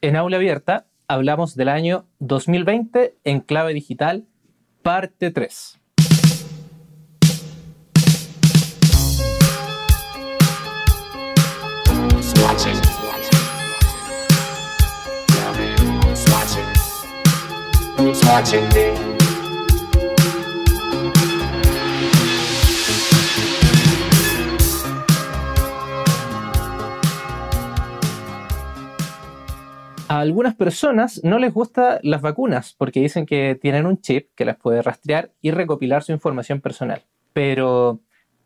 [0.00, 4.26] en Aula Abierta hablamos del año 2020 en clave digital,
[4.82, 5.78] parte 3.
[30.08, 34.44] A algunas personas no les gustan las vacunas porque dicen que tienen un chip que
[34.44, 37.02] las puede rastrear y recopilar su información personal.
[37.32, 37.98] Pero,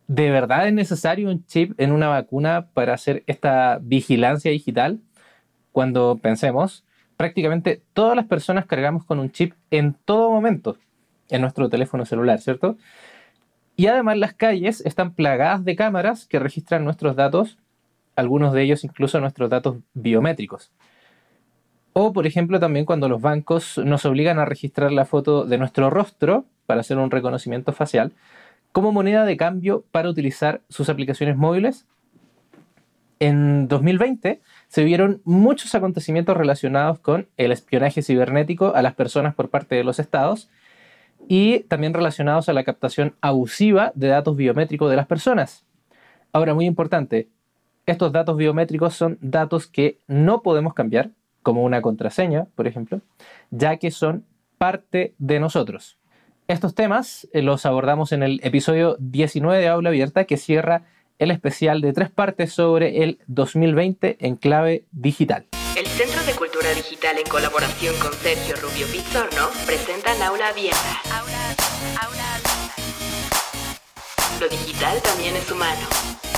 [0.07, 5.01] ¿de verdad es necesario un chip en una vacuna para hacer esta vigilancia digital?
[5.71, 6.87] Cuando pensemos,
[7.19, 10.79] prácticamente todas las personas cargamos con un chip en todo momento
[11.29, 12.79] en nuestro teléfono celular, ¿cierto?
[13.77, 17.59] Y además las calles están plagadas de cámaras que registran nuestros datos,
[18.17, 20.73] algunos de ellos incluso nuestros datos biométricos.
[21.93, 25.91] O, por ejemplo, también cuando los bancos nos obligan a registrar la foto de nuestro
[25.91, 28.13] rostro para hacer un reconocimiento facial
[28.73, 31.87] como moneda de cambio para utilizar sus aplicaciones móviles.
[33.19, 39.51] En 2020 se vieron muchos acontecimientos relacionados con el espionaje cibernético a las personas por
[39.51, 40.49] parte de los estados
[41.29, 45.67] y también relacionados a la captación abusiva de datos biométricos de las personas.
[46.33, 47.29] Ahora, muy importante,
[47.87, 51.11] estos datos biométricos son datos que no podemos cambiar,
[51.43, 53.01] como una contraseña, por ejemplo,
[53.51, 54.25] ya que son
[54.59, 55.99] parte de nosotros.
[56.49, 60.83] Estos temas eh, los abordamos en el episodio 19 de Aula Abierta que cierra
[61.19, 65.47] el especial de tres partes sobre el 2020 en clave digital.
[65.77, 71.01] El Centro de Cultura Digital en colaboración con Sergio Rubio Pizorno presentan Aula Abierta.
[71.13, 71.55] Aula,
[72.03, 72.41] aula.
[74.41, 76.30] Lo digital también es humano.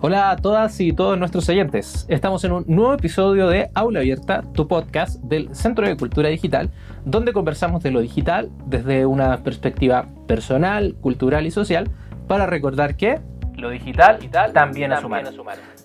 [0.00, 2.06] Hola a todas y todos nuestros oyentes.
[2.08, 6.70] Estamos en un nuevo episodio de Aula Abierta, tu podcast del Centro de Cultura Digital,
[7.04, 11.90] donde conversamos de lo digital desde una perspectiva personal, cultural y social,
[12.28, 13.18] para recordar que
[13.56, 14.20] lo digital,
[14.54, 15.30] también, es, humano.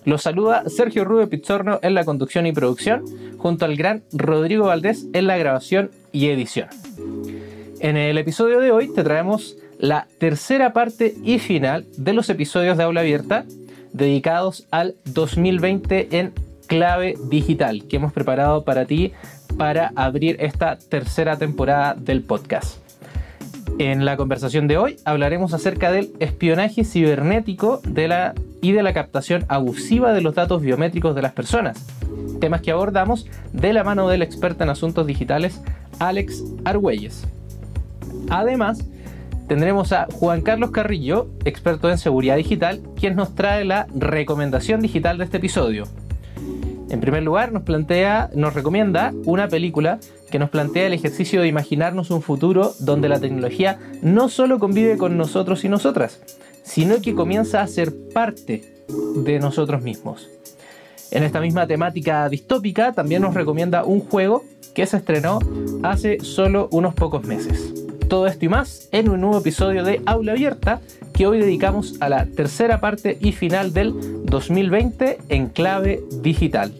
[0.04, 3.02] Los saluda Sergio Rubio Pizzorno en la conducción y producción,
[3.36, 6.68] junto al gran Rodrigo Valdés en la grabación y edición.
[7.80, 12.76] En el episodio de hoy te traemos la tercera parte y final de los episodios
[12.76, 13.44] de Aula Abierta
[13.94, 16.32] dedicados al 2020 en
[16.66, 19.12] clave digital que hemos preparado para ti
[19.56, 22.78] para abrir esta tercera temporada del podcast.
[23.78, 28.92] En la conversación de hoy hablaremos acerca del espionaje cibernético de la, y de la
[28.92, 31.84] captación abusiva de los datos biométricos de las personas,
[32.40, 35.60] temas que abordamos de la mano del experto en asuntos digitales
[35.98, 37.24] Alex Argüelles.
[38.28, 38.84] Además,
[39.48, 45.18] tendremos a Juan Carlos Carrillo, experto en seguridad digital, quien nos trae la recomendación digital
[45.18, 45.84] de este episodio.
[46.90, 49.98] En primer lugar, nos plantea, nos recomienda una película
[50.30, 54.96] que nos plantea el ejercicio de imaginarnos un futuro donde la tecnología no solo convive
[54.96, 56.20] con nosotros y nosotras,
[56.62, 58.84] sino que comienza a ser parte
[59.16, 60.28] de nosotros mismos.
[61.10, 64.44] En esta misma temática distópica también nos recomienda un juego
[64.74, 65.38] que se estrenó
[65.82, 67.83] hace solo unos pocos meses.
[68.14, 70.80] Todo esto y más en un nuevo episodio de Aula Abierta
[71.12, 73.92] que hoy dedicamos a la tercera parte y final del
[74.26, 76.72] 2020 en clave digital.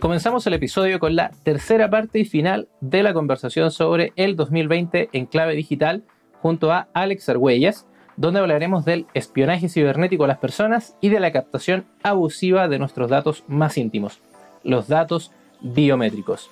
[0.00, 5.10] Comenzamos el episodio con la tercera parte y final de la conversación sobre el 2020
[5.12, 6.02] en clave digital
[6.40, 7.86] junto a Alex Argüelles,
[8.16, 13.08] donde hablaremos del espionaje cibernético a las personas y de la captación abusiva de nuestros
[13.08, 14.20] datos más íntimos,
[14.64, 15.30] los datos
[15.60, 16.50] biométricos.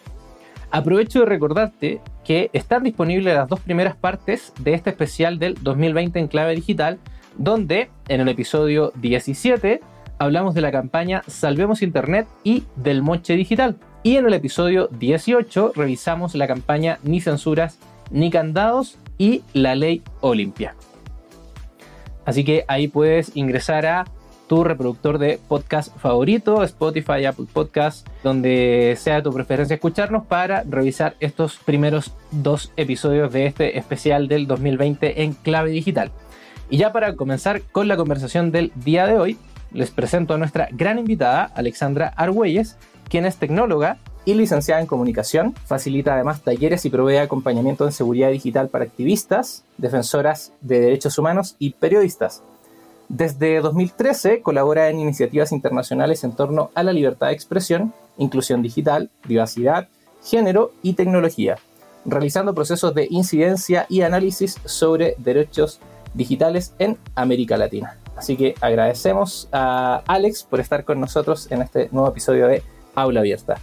[0.73, 6.19] Aprovecho de recordarte que están disponibles las dos primeras partes de este especial del 2020
[6.21, 6.99] en clave digital,
[7.37, 9.81] donde en el episodio 17
[10.19, 13.79] hablamos de la campaña Salvemos Internet y del moche digital.
[14.05, 17.79] Y en el episodio 18 revisamos la campaña Ni censuras
[18.13, 20.77] ni candados y la ley Olimpia.
[22.25, 24.05] Así que ahí puedes ingresar a
[24.51, 31.15] tu reproductor de podcast favorito, Spotify, Apple Podcast, donde sea tu preferencia escucharnos para revisar
[31.21, 36.11] estos primeros dos episodios de este especial del 2020 en clave digital.
[36.69, 39.39] Y ya para comenzar con la conversación del día de hoy,
[39.71, 42.77] les presento a nuestra gran invitada, Alexandra Argüelles,
[43.09, 45.55] quien es tecnóloga y licenciada en comunicación.
[45.65, 51.55] Facilita además talleres y provee acompañamiento en seguridad digital para activistas, defensoras de derechos humanos
[51.61, 52.43] y periodistas.
[53.11, 59.11] Desde 2013 colabora en iniciativas internacionales en torno a la libertad de expresión, inclusión digital,
[59.21, 59.89] privacidad,
[60.23, 61.57] género y tecnología,
[62.05, 65.81] realizando procesos de incidencia y análisis sobre derechos
[66.15, 67.99] digitales en América Latina.
[68.17, 72.63] Así que agradecemos a Alex por estar con nosotros en este nuevo episodio de
[72.95, 73.57] Aula Abierta.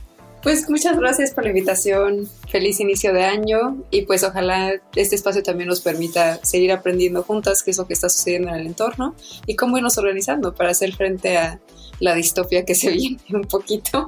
[0.48, 5.44] Pues muchas gracias por la invitación, feliz inicio de año y pues ojalá este espacio
[5.44, 9.14] también nos permita seguir aprendiendo juntas qué es lo que está sucediendo en el entorno
[9.46, 11.60] y cómo irnos organizando para hacer frente a
[12.00, 14.08] la distopia que se viene un poquito.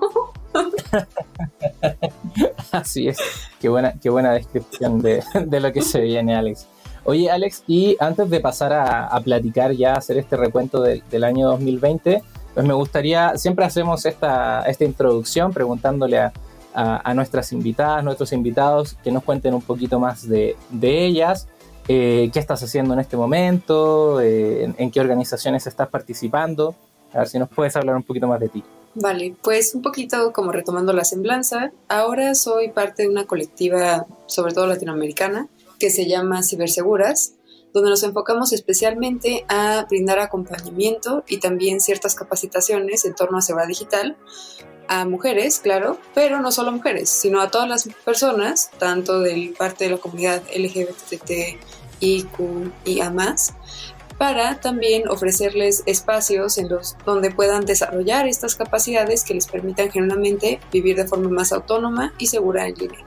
[2.72, 3.18] Así es,
[3.60, 6.68] qué buena, qué buena descripción de, lo que se viene, Alex.
[7.04, 12.24] Oye, Alex, y antes de pasar a, platicar ya, hacer este recuento del año 2020,
[12.60, 19.14] pues me gustaría, siempre hacemos esta, esta introducción preguntándole a, nuestras invitadas, nuestros invitados, que
[19.14, 21.48] nos cuenten un poquito más de, ellas,
[21.88, 26.76] eh, qué estás haciendo en este momento, eh, en, qué organizaciones estás participando.
[27.14, 28.62] A ver si nos puedes hablar un poquito más de ti.
[28.94, 34.54] Vale, pues un poquito como retomando la semblanza, ahora soy parte de una colectiva, sobre
[34.54, 35.48] todo latinoamericana,
[35.80, 37.36] que se llama Ciberseguras,
[37.74, 43.68] donde nos enfocamos especialmente a brindar acompañamiento y también ciertas capacitaciones en torno a seguridad
[43.68, 44.18] digital
[44.88, 49.54] a mujeres, claro, pero no solo a mujeres, sino a todas las personas, tanto de
[49.56, 52.40] parte de la comunidad LGBTIQ
[52.86, 53.54] y a más,
[54.18, 60.60] para también ofrecerles espacios en los donde puedan desarrollar estas capacidades que les permitan genuinamente
[60.74, 63.06] vivir de forma más autónoma y segura en línea.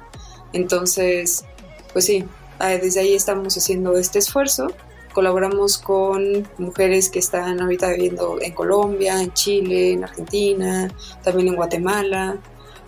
[0.53, 1.45] Entonces,
[1.93, 2.25] pues sí,
[2.69, 4.69] desde ahí estamos haciendo este esfuerzo.
[5.13, 10.91] Colaboramos con mujeres que están ahorita viviendo en Colombia, en Chile, en Argentina,
[11.23, 12.39] también en Guatemala.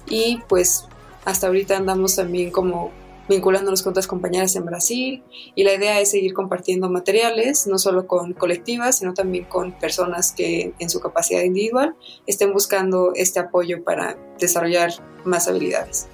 [0.08, 0.86] Y pues
[1.24, 2.92] hasta ahorita andamos también como
[3.28, 5.22] vinculándonos con otras compañeras en Brasil
[5.54, 10.32] y la idea es seguir compartiendo materiales, no solo con colectivas, sino también con personas
[10.32, 14.90] que en su capacidad individual estén buscando este apoyo para desarrollar
[15.24, 16.08] más habilidades.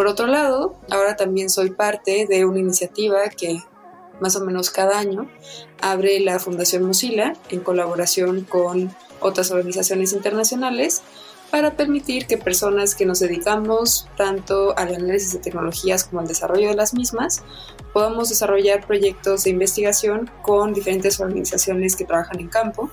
[0.00, 3.62] Por otro lado, ahora también soy parte de una iniciativa que
[4.18, 5.30] más o menos cada año
[5.82, 11.02] abre la Fundación Mozilla en colaboración con otras organizaciones internacionales
[11.50, 16.70] para permitir que personas que nos dedicamos tanto al análisis de tecnologías como al desarrollo
[16.70, 17.42] de las mismas,
[17.92, 22.88] podamos desarrollar proyectos de investigación con diferentes organizaciones que trabajan en campo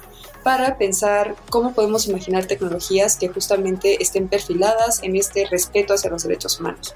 [0.47, 6.23] para pensar cómo podemos imaginar tecnologías que justamente estén perfiladas en este respeto hacia los
[6.23, 6.95] derechos humanos.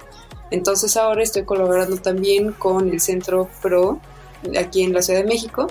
[0.51, 4.00] Entonces ahora estoy colaborando también con el Centro PRO
[4.57, 5.68] aquí en la Ciudad de México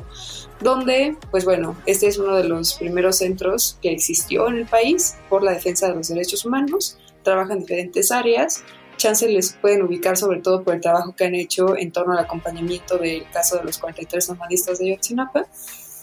[0.61, 5.17] donde, pues bueno, este es uno de los primeros centros que existió en el país
[5.31, 8.63] por la defensa de los derechos humanos, trabaja en diferentes áreas,
[8.99, 12.19] chance les pueden ubicar sobre todo por el trabajo que han hecho en torno al
[12.19, 15.47] acompañamiento del caso de los 43 nomadistas de Yotzinapa.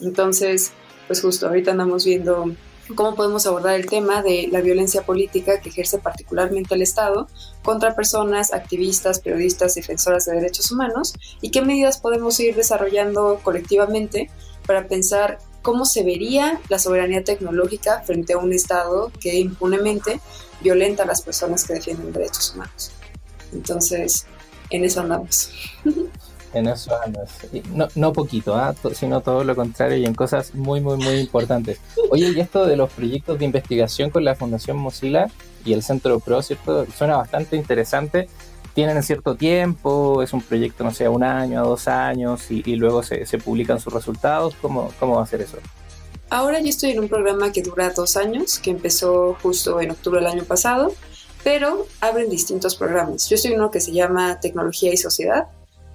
[0.02, 0.74] Entonces,
[1.08, 2.54] pues justo ahorita andamos viendo
[2.96, 7.28] cómo podemos abordar el tema de la violencia política que ejerce particularmente el Estado
[7.64, 14.30] contra personas, activistas, periodistas, defensoras de derechos humanos y qué medidas podemos ir desarrollando colectivamente
[14.66, 20.22] para pensar cómo se vería la soberanía tecnológica frente a un Estado que impunemente
[20.62, 22.92] violenta a las personas que defienden derechos humanos.
[23.52, 24.26] Entonces,
[24.70, 25.52] en eso andamos.
[26.54, 27.32] En eso andas.
[27.74, 28.74] No, no poquito, ¿ah?
[28.94, 31.80] sino todo lo contrario y en cosas muy, muy, muy importantes.
[32.10, 35.28] Oye, y esto de los proyectos de investigación con la Fundación Mozilla
[35.66, 36.86] y el Centro Pro, ¿cierto?
[36.98, 38.30] Suena bastante interesante.
[38.74, 43.26] Tienen cierto tiempo, es un proyecto, no sé, un año, dos años, y, luego se,
[43.26, 44.56] se, publican sus resultados.
[44.62, 45.58] ¿Cómo, ¿Cómo va a ser eso?
[46.30, 50.20] Ahora yo estoy en un programa que dura dos años, que empezó justo en octubre
[50.20, 50.94] del año pasado,
[51.44, 53.30] pero abren distintos programas.
[53.30, 55.48] Yo estoy en uno que se llama Tecnología y Sociedad,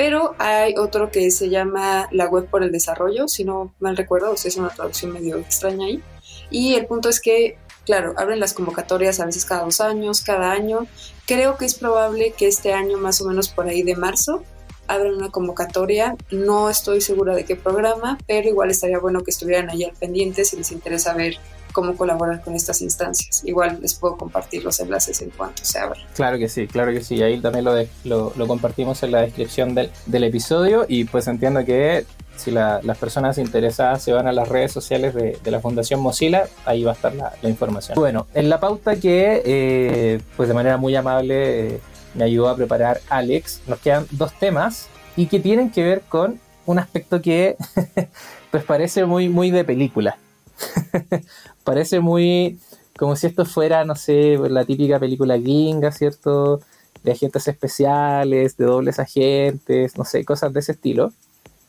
[0.02, 4.32] pero hay otro que se llama La Web por el Desarrollo, si no mal recuerdo,
[4.32, 6.02] o sea, es una traducción medio extraña ahí.
[6.50, 7.56] Y el punto es que,
[7.86, 10.88] claro, abren las convocatorias a veces cada dos años, cada año.
[11.24, 14.42] Creo que es probable que este año, más o menos por ahí de marzo,
[14.88, 16.16] abran una convocatoria.
[16.32, 20.44] No estoy segura de qué programa, pero igual estaría bueno que estuvieran ahí al pendiente
[20.44, 21.36] si les interesa ver
[21.72, 23.42] cómo colaborar con estas instancias.
[23.44, 26.00] Igual les puedo compartir los enlaces en cuanto se abra.
[26.14, 27.22] Claro que sí, claro que sí.
[27.22, 32.06] Ahí también lo, lo, compartimos en la descripción del, del, episodio y pues entiendo que
[32.36, 36.82] si las personas interesadas se van a las redes sociales de, la Fundación Mozilla, ahí
[36.82, 37.94] va a estar la, información.
[37.96, 41.80] Bueno, en la pauta que eh, pues de manera muy amable eh,
[42.14, 46.40] me ayudó a preparar Alex, nos quedan dos temas y que tienen que ver con
[46.66, 47.56] un aspecto que
[48.50, 50.16] pues parece muy, muy de película.
[51.64, 52.58] Parece muy
[52.98, 56.60] como si esto fuera, no sé, la típica película gringa, ¿cierto?
[57.02, 61.12] De agentes especiales, de dobles agentes, no sé, cosas de ese estilo,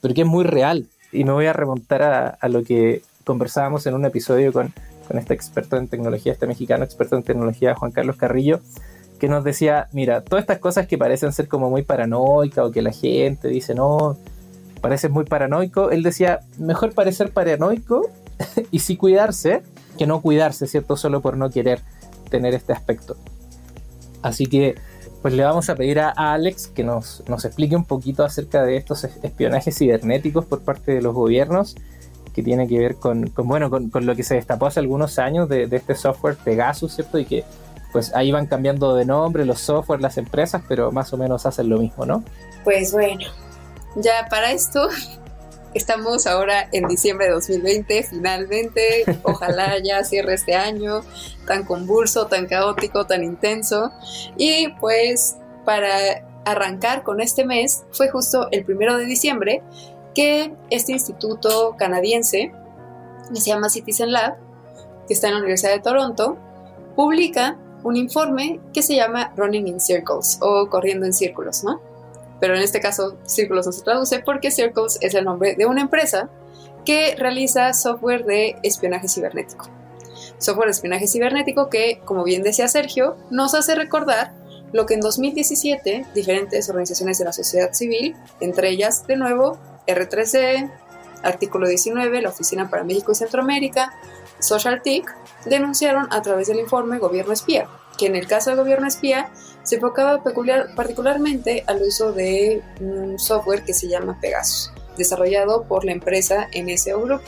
[0.02, 0.88] pero que es muy real.
[1.12, 4.74] Y me voy a remontar a, lo que conversábamos en un episodio con,
[5.08, 8.60] con este experto en tecnología, este mexicano experto en tecnología, Juan Carlos Carrillo,
[9.20, 12.82] que nos decía, mira, todas estas cosas que parecen ser como muy paranoicas o que
[12.82, 14.18] la gente dice, no,
[14.82, 18.10] pareces muy paranoico, él decía, mejor parecer paranoico
[18.72, 19.64] y sí cuidarse
[19.98, 20.98] que no cuidarse, ¿cierto?
[20.98, 21.82] Solo por no querer
[22.30, 23.16] tener este aspecto.
[24.22, 24.76] Así que
[25.22, 29.06] pues le vamos a pedir a Alex que nos, explique un poquito acerca de estos
[29.06, 31.76] espionajes cibernéticos por parte de los gobiernos
[32.34, 35.68] que tiene que ver con, bueno, con, lo que se destapó hace algunos años de,
[35.68, 37.20] de, este software Pegasus, ¿cierto?
[37.20, 37.46] Y que
[37.94, 41.70] pues ahí van cambiando de nombre los software, las empresas, pero más o menos hacen
[41.70, 42.24] lo mismo, ¿no?
[42.64, 43.26] Pues bueno,
[43.96, 44.90] ya para esto
[45.74, 51.02] estamos ahora en diciembre de 2020, finalmente, ojalá ya cierre este año
[51.48, 53.92] tan convulso, tan caótico, tan intenso.
[54.38, 59.64] Y pues para arrancar con este mes fue justo el primero de diciembre
[60.14, 62.52] que este instituto canadiense,
[63.34, 64.38] que se llama Citizen Lab,
[65.08, 66.38] que está en la Universidad de Toronto,
[66.96, 71.82] publica un informe que se llama Running in Circles o Corriendo en Círculos, ¿no?
[72.44, 75.80] Pero en este caso, Círculos no se traduce porque Circles es el nombre de una
[75.80, 76.30] empresa
[76.84, 79.70] que realiza software de espionaje cibernético.
[80.40, 84.34] Software de espionaje cibernético que, como bien decía Sergio, nos hace recordar
[84.74, 89.58] lo que en 2017 diferentes organizaciones de la sociedad civil, entre ellas, de nuevo,
[89.88, 90.70] R3C,
[91.22, 93.94] Artículo 19, la Oficina para México y Centroamérica,
[94.40, 99.30] SocialTIC, denunciaron a través del informe Gobierno Espía, que en el caso de Gobierno Espía
[99.64, 105.86] se enfocaba peculiar, particularmente al uso de un software que se llama Pegasus, desarrollado por
[105.86, 107.22] la empresa NSO Group.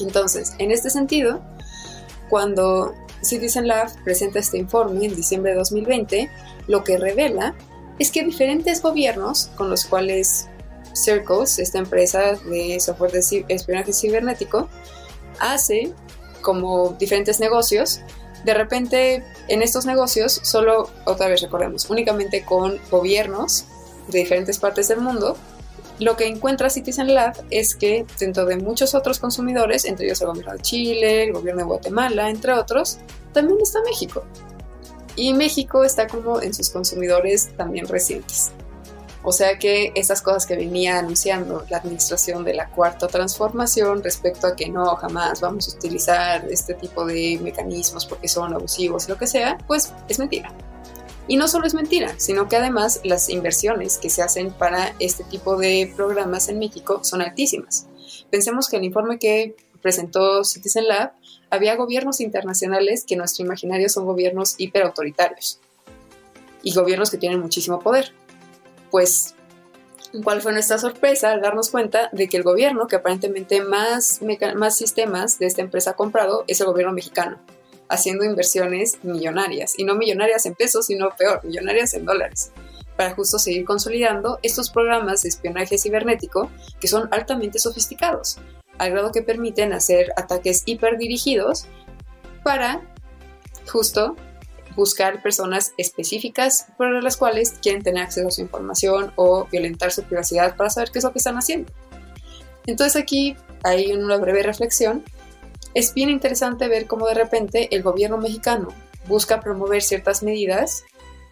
[0.00, 1.40] Entonces, en este sentido,
[2.28, 6.30] cuando Citizen Lab presenta este informe en diciembre de 2020,
[6.66, 7.54] lo que revela
[7.98, 10.48] es que diferentes gobiernos con los cuales
[10.94, 14.68] Circles, esta empresa de software de espionaje cibernético,
[15.38, 15.92] hace
[16.40, 18.00] como diferentes negocios.
[18.44, 23.64] De repente, en estos negocios, solo, otra vez recordemos, únicamente con gobiernos
[24.08, 25.36] de diferentes partes del mundo,
[25.98, 30.28] lo que encuentra Citizen Lab es que dentro de muchos otros consumidores, entre ellos el
[30.28, 32.98] gobierno de Chile, el gobierno de Guatemala, entre otros,
[33.32, 34.22] también está México.
[35.16, 38.52] Y México está como en sus consumidores también recientes.
[39.28, 44.46] O sea que esas cosas que venía anunciando la administración de la cuarta transformación respecto
[44.46, 49.18] a que no, jamás vamos a utilizar este tipo de mecanismos porque son abusivos, lo
[49.18, 50.54] que sea, pues es mentira.
[51.26, 55.24] Y no solo es mentira, sino que además las inversiones que se hacen para este
[55.24, 57.88] tipo de programas en México son altísimas.
[58.30, 61.14] Pensemos que el informe que presentó Citizen Lab
[61.50, 65.58] había gobiernos internacionales que en nuestro imaginario son gobiernos hiperautoritarios
[66.62, 68.12] y gobiernos que tienen muchísimo poder
[68.90, 69.34] pues,
[70.22, 74.20] ¿cuál fue nuestra sorpresa al darnos cuenta de que el gobierno que aparentemente más,
[74.56, 77.38] más sistemas de esta empresa ha comprado es el gobierno mexicano,
[77.88, 82.52] haciendo inversiones millonarias, y no millonarias en pesos, sino peor, millonarias en dólares,
[82.96, 86.50] para justo seguir consolidando estos programas de espionaje cibernético
[86.80, 88.38] que son altamente sofisticados,
[88.78, 91.66] al grado que permiten hacer ataques hiperdirigidos
[92.42, 92.82] para
[93.66, 94.16] justo
[94.76, 100.04] buscar personas específicas por las cuales quieren tener acceso a su información o violentar su
[100.04, 101.72] privacidad para saber qué es lo que están haciendo.
[102.66, 105.02] Entonces aquí hay una breve reflexión.
[105.74, 108.68] Es bien interesante ver cómo de repente el gobierno mexicano
[109.08, 110.84] busca promover ciertas medidas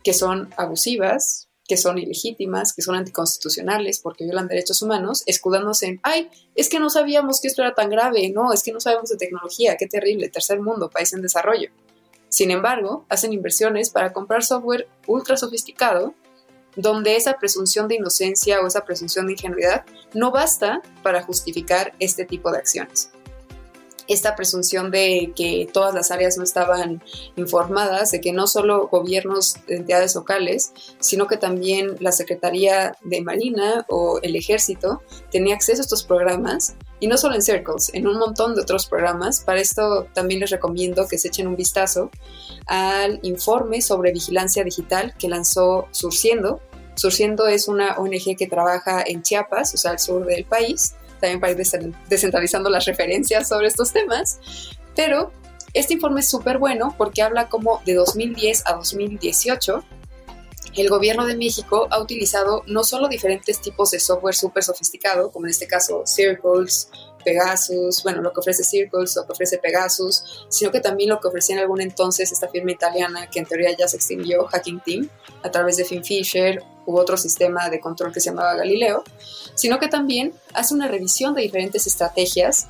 [0.03, 6.01] que son abusivas, que son ilegítimas, que son anticonstitucionales porque violan derechos humanos, escudándose en,
[6.03, 9.09] ay, es que no sabíamos que esto era tan grave, no, es que no sabemos
[9.09, 11.71] de tecnología, qué terrible, tercer mundo, país en desarrollo.
[12.35, 16.15] Sin embargo, hacen inversiones para comprar software ultra sofisticado
[16.75, 22.25] donde esa presunción de inocencia o esa presunción de ingenuidad no basta para justificar este
[22.25, 23.13] tipo de acciones.
[24.09, 27.05] Esta presunción de que todas las áreas no estaban
[27.37, 33.21] informadas, de que no solo gobiernos de entidades locales, sino que también la Secretaría de
[33.21, 38.07] Marina o el Ejército tenía acceso a estos programas, y no solo en Circles, en
[38.07, 39.41] un montón de otros programas.
[39.41, 42.11] Para esto también les recomiendo que se echen un vistazo
[42.65, 46.63] al informe sobre vigilancia digital que lanzó Surciendo.
[46.95, 51.41] Surciendo es una ONG que trabaja en Chiapas, o sea, al sur del país, también
[51.41, 51.59] para ir
[52.09, 54.41] descentralizando las referencias sobre estos temas,
[54.97, 55.31] pero
[55.75, 59.85] este informe es súper bueno porque habla como de 2010 a 2018
[60.77, 65.47] el gobierno de México ha utilizado no solo diferentes tipos de software súper sofisticado, como
[65.47, 66.89] en este caso Circles,
[67.25, 71.29] Pegasus, bueno, lo que ofrece Circles, lo que ofrece Pegasus, sino que también lo que
[71.29, 75.09] ofrecía en algún entonces esta firma italiana que en teoría ya se extinguió, Hacking Team,
[75.43, 79.05] a través de FinFisher u otro sistema de control que se llamaba Galileo,
[79.55, 82.69] sino que también hace una revisión de diferentes estrategias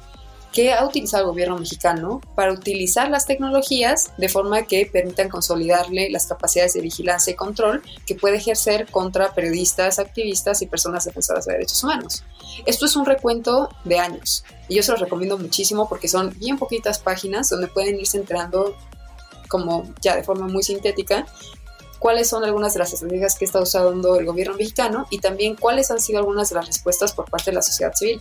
[0.54, 6.08] que ha utilizado el gobierno mexicano para utilizar las tecnologías de forma que permitan consolidarle
[6.10, 11.44] las capacidades de vigilancia y control que puede ejercer contra periodistas, activistas y personas defensoras
[11.46, 12.22] de derechos humanos.
[12.66, 16.56] Esto es un recuento de años y yo se los recomiendo muchísimo porque son bien
[16.56, 18.76] poquitas páginas donde pueden irse enterando
[19.48, 21.26] como ya de forma muy sintética
[21.98, 25.90] cuáles son algunas de las estrategias que está usando el gobierno mexicano y también cuáles
[25.90, 28.20] han sido algunas de las respuestas por parte de la sociedad civil.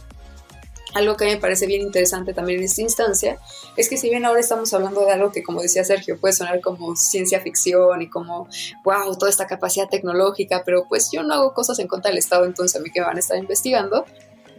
[0.94, 3.40] Algo que me parece bien interesante también en esta instancia
[3.76, 6.62] es que si bien ahora estamos hablando de algo que, como decía Sergio, puede sonar
[6.62, 8.48] como ciencia ficción y como,
[8.84, 12.46] wow, toda esta capacidad tecnológica, pero pues yo no hago cosas en contra del Estado,
[12.46, 14.06] entonces a mí que me van a estar investigando,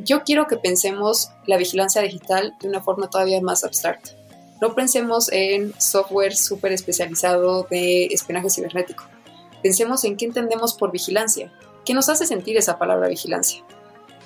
[0.00, 4.10] yo quiero que pensemos la vigilancia digital de una forma todavía más abstracta.
[4.60, 9.04] No pensemos en software súper especializado de espionaje cibernético.
[9.62, 11.52] Pensemos en qué entendemos por vigilancia.
[11.84, 13.64] ¿Qué nos hace sentir esa palabra vigilancia?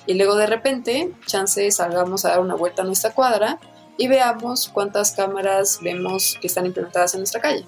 [0.05, 3.59] Y luego de repente, chance salgamos a dar una vuelta a nuestra cuadra
[3.97, 7.65] y veamos cuántas cámaras vemos que están implementadas en nuestra calle.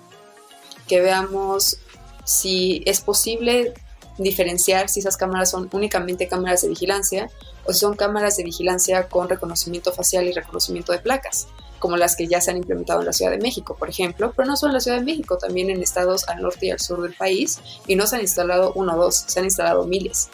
[0.87, 1.77] Que veamos
[2.23, 3.73] si es posible
[4.17, 7.29] diferenciar si esas cámaras son únicamente cámaras de vigilancia
[7.65, 11.47] o si son cámaras de vigilancia con reconocimiento facial y reconocimiento de placas,
[11.79, 14.47] como las que ya se han implementado en la Ciudad de México, por ejemplo, pero
[14.47, 17.01] no solo en la Ciudad de México, también en estados al norte y al sur
[17.01, 20.29] del país, y no se han instalado uno o dos, se han instalado miles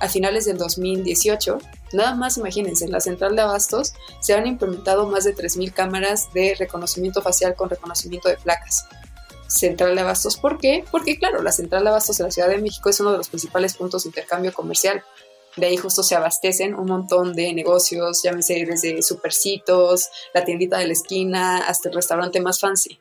[0.00, 1.58] a finales del 2018,
[1.92, 6.32] nada más imagínense, en la central de abastos se han implementado más de 3.000 cámaras
[6.32, 8.86] de reconocimiento facial con reconocimiento de placas.
[9.46, 10.84] Central de abastos, ¿por qué?
[10.90, 13.28] Porque claro, la central de abastos de la Ciudad de México es uno de los
[13.28, 15.04] principales puntos de intercambio comercial.
[15.56, 20.86] De ahí justo se abastecen un montón de negocios, llámese desde supercitos, la tiendita de
[20.86, 23.00] la esquina, hasta el restaurante más fancy.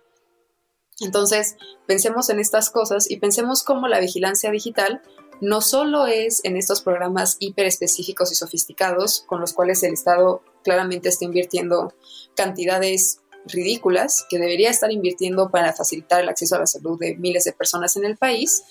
[1.01, 1.55] Entonces,
[1.87, 5.01] pensemos en estas cosas y pensemos cómo la vigilancia digital
[5.41, 10.41] no solo es en estos programas hiper específicos y sofisticados con los cuales el Estado
[10.63, 11.93] claramente está invirtiendo
[12.35, 17.45] cantidades ridículas que debería estar invirtiendo para facilitar el acceso a la salud de miles
[17.45, 18.63] de personas en el país.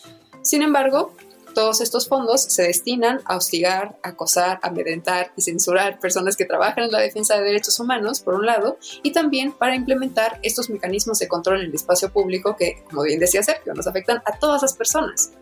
[0.43, 1.15] Sin embargo,
[1.55, 6.93] todos estos fondos se destinan a hostigar, acosar, amedrentar y censurar personas que trabajan en
[6.93, 11.27] la defensa de derechos humanos, por un lado, y también para implementar estos mecanismos de
[11.27, 14.75] control en el espacio público que, como bien decía Sergio, nos afectan a todas las
[14.75, 15.33] personas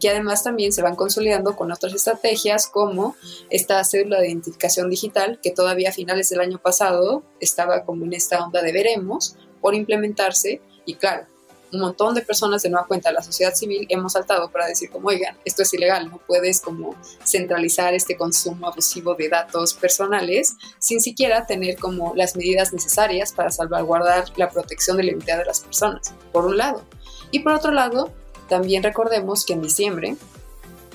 [0.00, 3.16] que además también se van consolidando con otras estrategias como
[3.50, 8.14] esta cédula de identificación digital que todavía a finales del año pasado estaba como en
[8.14, 11.26] esta onda de veremos por implementarse y claro,
[11.72, 14.90] un montón de personas de nueva cuenta de la sociedad civil hemos saltado para decir
[14.90, 20.56] como, oigan, esto es ilegal, no puedes como centralizar este consumo abusivo de datos personales
[20.78, 25.44] sin siquiera tener como las medidas necesarias para salvaguardar la protección de la identidad de
[25.44, 26.82] las personas, por un lado.
[27.30, 28.12] Y por otro lado,
[28.50, 30.16] también recordemos que en diciembre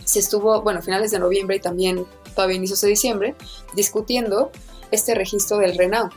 [0.04, 3.34] se estuvo, bueno, finales de noviembre y también todavía inicios de diciembre,
[3.74, 4.52] discutiendo
[4.92, 6.14] este registro del Renault,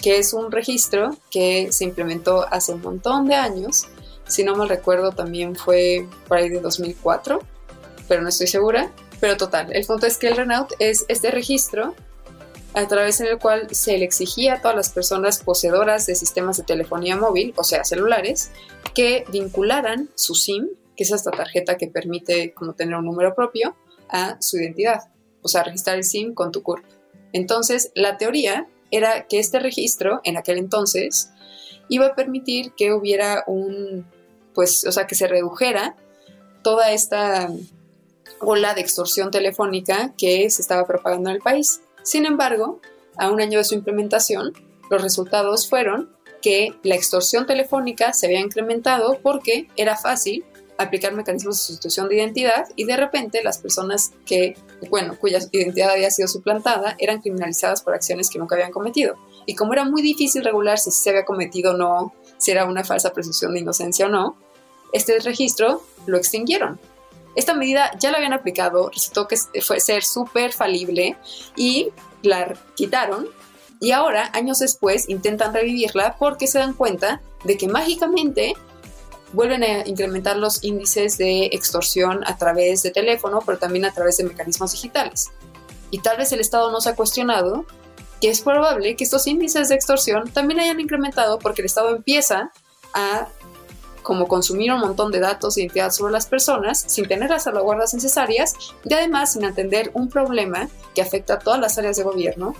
[0.00, 3.88] que es un registro que se implementó hace un montón de años.
[4.28, 7.40] Si no mal recuerdo, también fue por ahí de 2004,
[8.08, 8.92] pero no estoy segura.
[9.18, 11.94] Pero total, el punto es que el Renault es este registro
[12.74, 16.64] a través del cual se le exigía a todas las personas poseedoras de sistemas de
[16.64, 18.50] telefonía móvil, o sea, celulares,
[18.94, 23.76] que vincularan su SIM, que es esta tarjeta que permite como tener un número propio,
[24.08, 25.10] a su identidad,
[25.42, 26.84] o sea, registrar el SIM con tu CURP.
[27.32, 31.30] Entonces, la teoría era que este registro, en aquel entonces,
[31.88, 34.06] iba a permitir que hubiera un,
[34.54, 35.96] pues, o sea, que se redujera
[36.62, 37.50] toda esta
[38.40, 41.80] ola de extorsión telefónica que se estaba propagando en el país.
[42.02, 42.80] Sin embargo,
[43.16, 44.52] a un año de su implementación,
[44.90, 46.10] los resultados fueron
[46.42, 50.44] que la extorsión telefónica se había incrementado porque era fácil
[50.78, 54.56] aplicar mecanismos de sustitución de identidad y de repente las personas que,
[54.88, 59.16] bueno, cuya identidad había sido suplantada eran criminalizadas por acciones que nunca habían cometido.
[59.44, 62.82] Y como era muy difícil regular si se había cometido o no, si era una
[62.82, 64.38] falsa presunción de inocencia o no,
[64.94, 66.80] este registro lo extinguieron.
[67.34, 71.16] Esta medida ya la habían aplicado, resultó que fue ser súper falible
[71.56, 71.90] y
[72.22, 73.28] la quitaron.
[73.80, 78.54] Y ahora, años después, intentan revivirla porque se dan cuenta de que mágicamente
[79.32, 84.16] vuelven a incrementar los índices de extorsión a través de teléfono, pero también a través
[84.16, 85.30] de mecanismos digitales.
[85.90, 87.64] Y tal vez el Estado no se ha cuestionado
[88.20, 92.52] que es probable que estos índices de extorsión también hayan incrementado porque el Estado empieza
[92.92, 93.28] a
[94.02, 97.94] como consumir un montón de datos de identidad sobre las personas sin tener las salvaguardas
[97.94, 102.54] necesarias y además sin atender un problema que afecta a todas las áreas de gobierno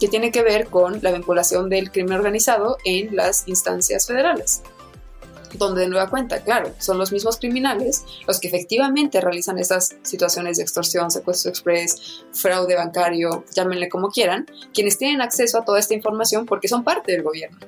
[0.00, 4.62] que tiene que ver con la vinculación del crimen organizado en las instancias federales.
[5.54, 10.58] donde de nueva cuenta, claro, son los mismos criminales los que efectivamente realizan esas situaciones
[10.58, 15.94] de extorsión, secuestro express, fraude bancario, llámenle como quieran, quienes tienen acceso a toda esta
[15.94, 17.58] información porque son parte del gobierno.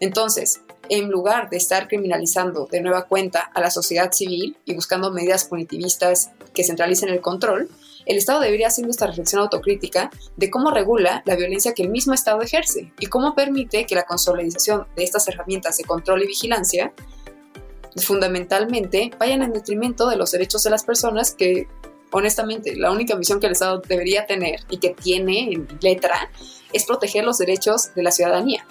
[0.00, 5.10] Entonces, en lugar de estar criminalizando de nueva cuenta a la sociedad civil y buscando
[5.10, 7.68] medidas punitivistas que centralicen el control,
[8.04, 12.14] el Estado debería hacer esta reflexión autocrítica de cómo regula la violencia que el mismo
[12.14, 16.92] Estado ejerce y cómo permite que la consolidación de estas herramientas de control y vigilancia
[17.96, 21.68] fundamentalmente vayan en detrimento de los derechos de las personas que
[22.10, 26.30] honestamente la única misión que el Estado debería tener y que tiene en letra
[26.72, 28.66] es proteger los derechos de la ciudadanía,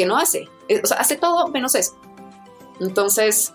[0.00, 0.48] que no hace,
[0.82, 1.92] o sea, hace todo menos eso.
[2.80, 3.52] Entonces,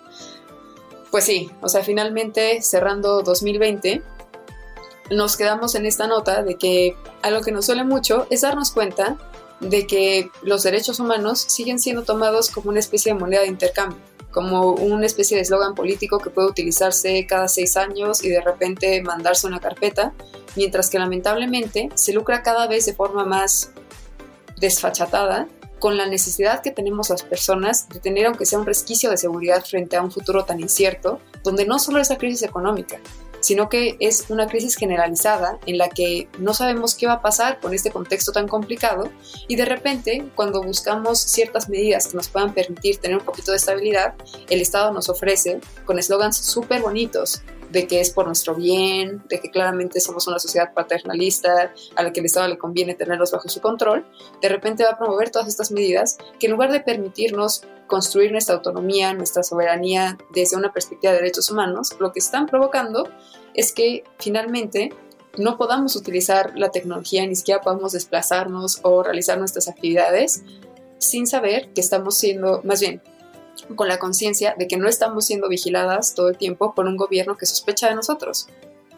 [1.09, 4.03] pues sí, o sea, finalmente cerrando 2020,
[5.09, 9.17] nos quedamos en esta nota de que algo que nos suele mucho es darnos cuenta
[9.59, 13.97] de que los derechos humanos siguen siendo tomados como una especie de moneda de intercambio,
[14.29, 19.01] como una especie de eslogan político que puede utilizarse cada seis años y de repente
[19.01, 20.13] mandarse una carpeta,
[20.55, 23.71] mientras que lamentablemente se lucra cada vez de forma más
[24.57, 25.47] desfachatada
[25.85, 29.63] con la necesidad que tenemos las personas de tener aunque sea un resquicio de seguridad
[29.63, 32.99] frente a un futuro tan incierto, donde no solo es la crisis económica,
[33.39, 37.59] sino que es una crisis generalizada en la que no sabemos qué va a pasar
[37.59, 39.11] con este contexto tan complicado
[39.47, 43.57] y de repente cuando buscamos ciertas medidas que nos puedan permitir tener un poquito de
[43.57, 44.15] estabilidad,
[44.49, 49.39] el Estado nos ofrece con eslogans súper bonitos de que es por nuestro bien, de
[49.39, 53.49] que claramente somos una sociedad paternalista a la que el Estado le conviene tenerlos bajo
[53.49, 54.05] su control,
[54.41, 58.55] de repente va a promover todas estas medidas que en lugar de permitirnos construir nuestra
[58.55, 63.09] autonomía, nuestra soberanía desde una perspectiva de derechos humanos, lo que están provocando
[63.53, 64.91] es que finalmente
[65.37, 70.43] no podamos utilizar la tecnología, ni siquiera podamos desplazarnos o realizar nuestras actividades
[70.97, 73.01] sin saber que estamos siendo, más bien,
[73.75, 77.37] con la conciencia de que no estamos siendo vigiladas todo el tiempo por un gobierno
[77.37, 78.47] que sospecha de nosotros,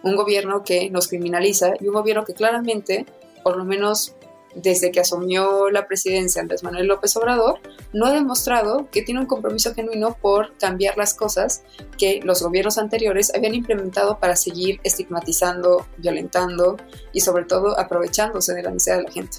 [0.03, 3.05] un gobierno que nos criminaliza y un gobierno que claramente,
[3.43, 4.15] por lo menos
[4.55, 7.59] desde que asumió la presidencia Andrés Manuel López Obrador,
[7.93, 11.63] no ha demostrado que tiene un compromiso genuino por cambiar las cosas
[11.97, 16.77] que los gobiernos anteriores habían implementado para seguir estigmatizando, violentando
[17.13, 19.37] y sobre todo aprovechándose de la necesidad de la gente.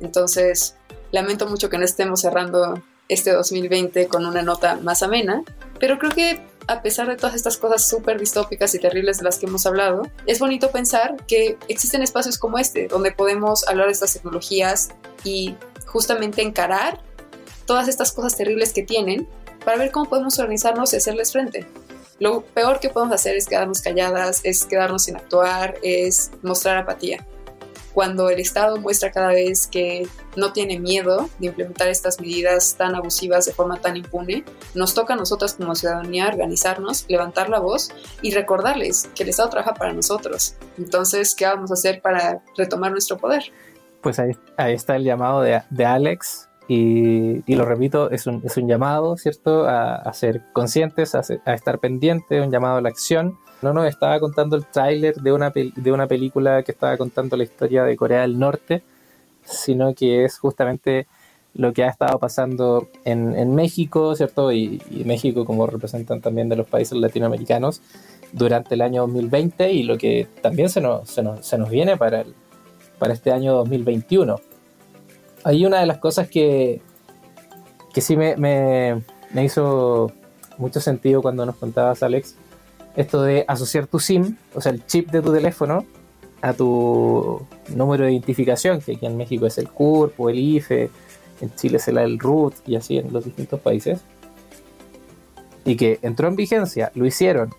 [0.00, 0.76] Entonces,
[1.10, 5.42] lamento mucho que no estemos cerrando este 2020 con una nota más amena,
[5.78, 9.38] pero creo que a pesar de todas estas cosas súper distópicas y terribles de las
[9.38, 13.92] que hemos hablado, es bonito pensar que existen espacios como este, donde podemos hablar de
[13.92, 14.90] estas tecnologías
[15.24, 17.00] y justamente encarar
[17.66, 19.28] todas estas cosas terribles que tienen
[19.64, 21.66] para ver cómo podemos organizarnos y hacerles frente.
[22.18, 27.26] Lo peor que podemos hacer es quedarnos calladas, es quedarnos sin actuar, es mostrar apatía
[27.94, 32.94] cuando el Estado muestra cada vez que no tiene miedo de implementar estas medidas tan
[32.96, 37.90] abusivas de forma tan impune, nos toca a nosotras como ciudadanía organizarnos, levantar la voz
[38.20, 40.56] y recordarles que el Estado trabaja para nosotros.
[40.76, 43.44] Entonces, ¿qué vamos a hacer para retomar nuestro poder?
[44.02, 49.16] Pues ahí, está el llamado de, Alex y, lo repito, es un, es un llamado,
[49.16, 53.86] ¿cierto?, a, ser conscientes, a, a estar pendientes, un llamado a la acción no nos
[53.86, 57.96] estaba contando el tráiler de una, de una película que estaba contando la historia de
[57.96, 58.82] Corea del Norte,
[59.42, 61.06] sino que es justamente
[61.54, 64.52] lo que ha estado pasando en, México, ¿cierto?
[64.52, 67.80] Y, México como representan también de los países latinoamericanos
[68.32, 72.34] durante el año 2020 y lo que también se nos, se nos, viene para, el,
[72.98, 74.40] para este año 2021.
[75.44, 76.80] Hay una de las cosas que,
[77.92, 80.10] que sí me, me, hizo
[80.58, 82.34] mucho sentido cuando nos contabas, Alex,
[82.96, 85.84] esto de asociar tu SIM, o sea, el chip de tu teléfono,
[86.40, 90.90] a tu número de identificación, que aquí en México es el CURP o el IFE,
[91.40, 94.00] en Chile es el RUT y así en los distintos países.
[95.64, 97.50] Y que entró en vigencia, lo hicieron,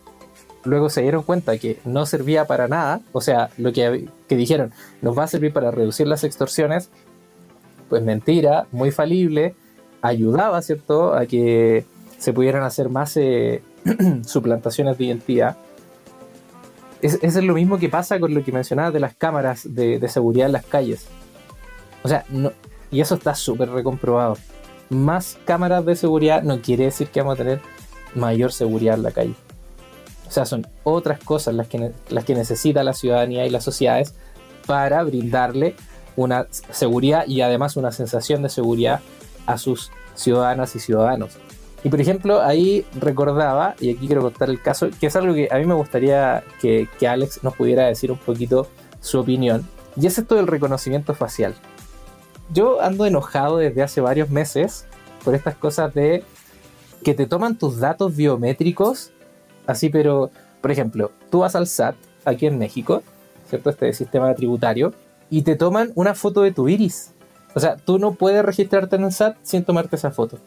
[0.64, 4.72] luego se dieron cuenta que no servía para nada, o sea, lo que, que dijeron,
[5.02, 6.90] nos va a servir para reducir las extorsiones,
[7.90, 9.56] pues mentira, muy falible,
[10.02, 11.86] ayudaba, ¿cierto?, a que
[12.18, 13.62] se pudieran hacer más eh,
[14.26, 15.58] suplantaciones de identidad.
[17.02, 20.48] Es, es lo mismo que pasa con lo que mencionabas de las cámaras de, seguridad
[20.48, 21.06] en las calles.
[22.04, 22.52] O sea, no,
[22.92, 24.38] y eso está súper recomprobado.
[24.90, 27.62] Más cámaras de seguridad no quiere decir que vamos a tener
[28.16, 29.34] mayor seguridad en la calle.
[30.28, 34.16] O sea, son otras cosas las que, las que necesita la ciudadanía y las sociedades
[34.66, 35.76] para brindarle
[36.16, 39.02] una seguridad y además una sensación de seguridad
[39.46, 41.38] a sus ciudadanas y ciudadanos.
[41.84, 45.50] Y por ejemplo, ahí recordaba, y aquí quiero contar el caso, que es algo que
[45.52, 48.68] a mí me gustaría que, Alex nos pudiera decir un poquito
[49.02, 51.54] su opinión, y es esto del reconocimiento facial.
[52.52, 54.86] Yo ando enojado desde hace varios meses
[55.24, 56.24] por estas cosas de
[57.04, 59.12] que te toman tus datos biométricos,
[59.68, 63.04] así, pero, por ejemplo, tú vas al SAT aquí en México,
[63.48, 63.70] ¿cierto?
[63.70, 64.92] Este sistema tributario,
[65.30, 67.14] y te toman una foto de tu iris.
[67.56, 70.38] O sea, tú no puedes registrarte en el SAT sin tomarte esa foto.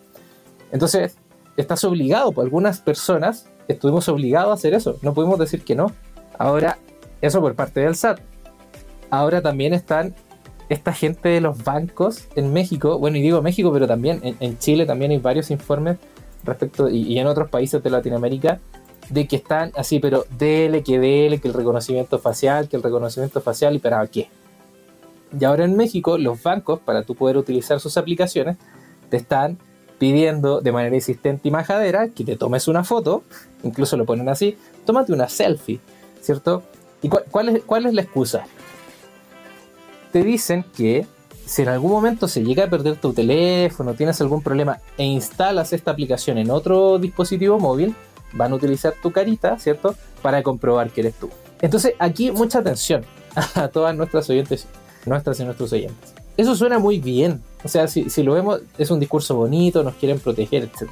[0.73, 1.17] Entonces,
[1.57, 5.93] estás obligado, por algunas personas estuvimos obligados a hacer eso, no pudimos decir que no.
[6.39, 6.79] Ahora,
[7.21, 8.21] eso por parte del SAT.
[9.11, 10.15] Ahora también están
[10.69, 14.85] esta gente de los bancos en México, bueno, y digo México, pero también en, Chile
[14.85, 15.97] también hay varios informes
[16.45, 18.61] respecto, y, en otros países de Latinoamérica,
[19.09, 23.41] de que están así, pero dele, que dele, que el reconocimiento facial, que el reconocimiento
[23.41, 24.29] facial, y para qué.
[25.39, 28.57] Y ahora en México, los bancos, para tú poder utilizar sus aplicaciones,
[29.11, 29.59] te están
[29.99, 33.25] pidiendo de manera insistente y majadera que te tomes una foto,
[33.63, 35.81] incluso lo ponen así, tómate una selfie,
[36.21, 36.63] ¿cierto?
[37.03, 38.47] ¿Y cuál, es, cuál es la excusa?
[40.13, 41.07] Te dicen que
[41.45, 45.73] si en algún momento se llega a perder tu teléfono, tienes algún problema e instalas
[45.73, 47.95] esta aplicación en otro dispositivo móvil,
[48.33, 49.95] van a utilizar tu carita, ¿cierto?
[50.23, 51.31] Para comprobar que eres tú.
[51.61, 53.05] Entonces aquí mucha atención
[53.55, 54.67] a todas nuestras oyentes,
[55.07, 56.15] nuestras y nuestros oyentes.
[56.37, 60.21] Eso suena muy bien, o sea, si, lo vemos, es un discurso bonito, nos quieren
[60.21, 60.89] proteger, etc.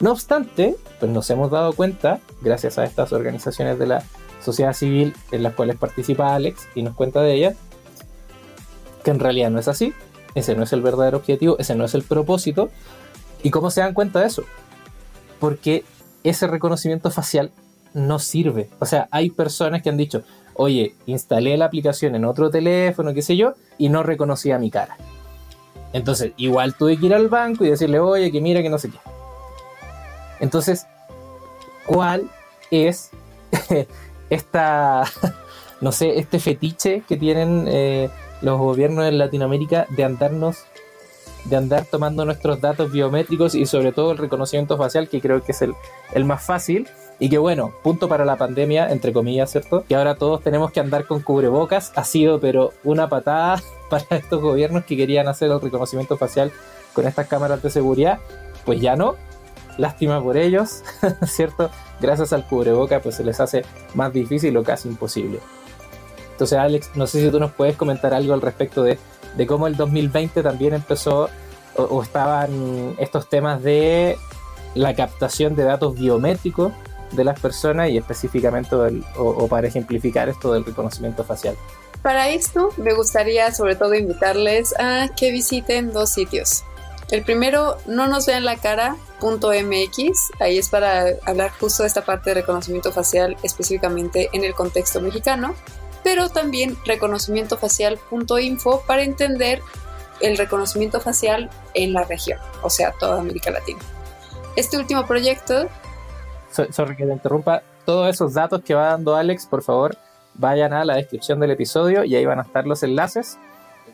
[0.00, 4.02] No obstante, pues nos hemos dado cuenta, gracias a estas organizaciones de la
[4.42, 7.56] sociedad civil en las cuales participa Alex y nos cuenta de ellas,
[9.04, 9.94] que en realidad no es así,
[10.34, 12.70] ese no es el verdadero objetivo, ese no es el propósito.
[13.42, 14.44] ¿Y cómo se dan cuenta de eso?
[15.38, 15.84] Porque
[16.24, 17.50] ese reconocimiento facial
[17.94, 18.68] no sirve.
[18.78, 20.22] O sea, hay personas que han dicho,
[20.60, 24.98] oye, instalé la aplicación en otro teléfono, qué sé yo, y no reconocía mi cara.
[25.94, 28.90] Entonces, igual tuve que ir al banco y decirle, oye, que mira, que no sé
[28.90, 28.98] qué.
[30.38, 30.86] Entonces,
[31.86, 32.30] ¿cuál
[32.70, 33.10] es
[34.30, 35.04] esta,
[35.80, 38.10] no sé, este fetiche que tienen eh,
[38.42, 40.58] los gobiernos en Latinoamérica de andarnos,
[41.46, 45.52] de andar tomando nuestros datos biométricos y sobre todo el reconocimiento facial, que creo que
[45.52, 45.72] es el,
[46.12, 46.86] el más fácil?
[47.22, 49.84] Y que bueno, punto para la pandemia, entre comillas, ¿cierto?
[49.86, 54.40] Que ahora todos tenemos que andar con cubrebocas, ha sido pero una patada para estos
[54.40, 56.50] gobiernos que querían hacer el reconocimiento facial
[56.94, 58.18] con estas cámaras de seguridad,
[58.64, 59.16] pues ya no.
[59.76, 60.82] Lástima por ellos,
[61.26, 61.70] ¿cierto?
[62.00, 65.40] Gracias al cubreboca, pues se les hace más difícil o casi imposible.
[66.32, 68.98] Entonces, Alex, no sé si tú nos puedes comentar algo al respecto de,
[69.46, 71.28] cómo el 2020 también empezó
[71.76, 74.16] o, estaban estos temas de
[74.74, 76.72] la captación de datos biométricos
[77.12, 78.76] de las personas y específicamente
[79.16, 81.56] o, para ejemplificar esto del reconocimiento facial.
[82.02, 86.64] Para esto me gustaría sobre todo invitarles a que visiten dos sitios.
[87.10, 92.30] El primero, no nos vean la cara.mx, ahí es para hablar justo de esta parte
[92.30, 95.56] de reconocimiento facial específicamente en el contexto mexicano,
[96.04, 99.60] pero también reconocimientofacial.info para entender
[100.20, 103.80] el reconocimiento facial en la región, o sea, toda América Latina.
[104.56, 105.68] Este último proyecto...
[106.50, 109.96] sorry que te interrumpa, todos esos datos que va dando Alex, por favor,
[110.34, 113.38] vayan a la descripción del episodio y ahí van a estar los enlaces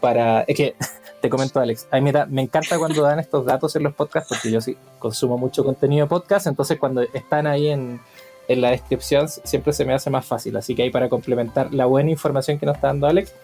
[0.00, 0.42] para...
[0.42, 0.74] Es que
[1.20, 4.50] te comento Alex, a mí me, encanta cuando dan estos datos en los podcasts porque
[4.50, 8.00] yo sí consumo mucho contenido podcast, entonces cuando están ahí en,
[8.48, 11.86] en la descripción siempre se me hace más fácil, así que ahí para complementar la
[11.86, 13.34] buena información que nos está dando Alex,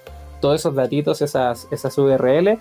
[0.40, 2.58] todos esos datitos, esas, esas URL,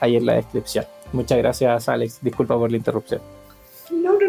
[0.00, 0.86] ahí en la descripción.
[1.12, 3.20] Muchas gracias Alex, disculpa por la interrupción.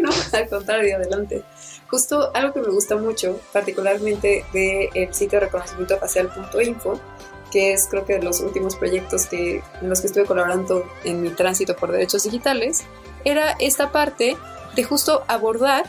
[0.00, 1.42] No, al contrario, adelante.
[1.88, 7.00] Justo algo que me gusta mucho, particularmente del sitio reconocimiento facial.info,
[7.50, 11.22] que es creo que de los últimos proyectos que, en los que estuve colaborando en
[11.22, 12.84] mi tránsito por derechos digitales,
[13.24, 14.36] era esta parte
[14.74, 15.84] de justo abordar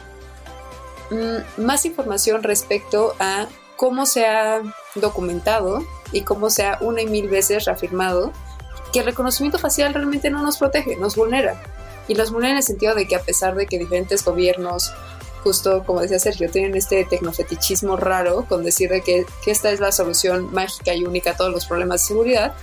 [1.09, 4.61] mm, más información respecto a cómo se ha
[4.95, 8.31] documentado y cómo se ha una y mil veces reafirmado
[8.91, 11.61] que el reconocimiento facial realmente no nos protege, nos vulnera.
[12.07, 14.93] Y nos vulnera en el sentido de que a pesar de que diferentes gobiernos
[15.43, 19.93] justo como decía Sergio, tienen este tecnofetichismo raro con decir que, que esta es la
[19.93, 22.53] solución mágica y única a todos los problemas de seguridad,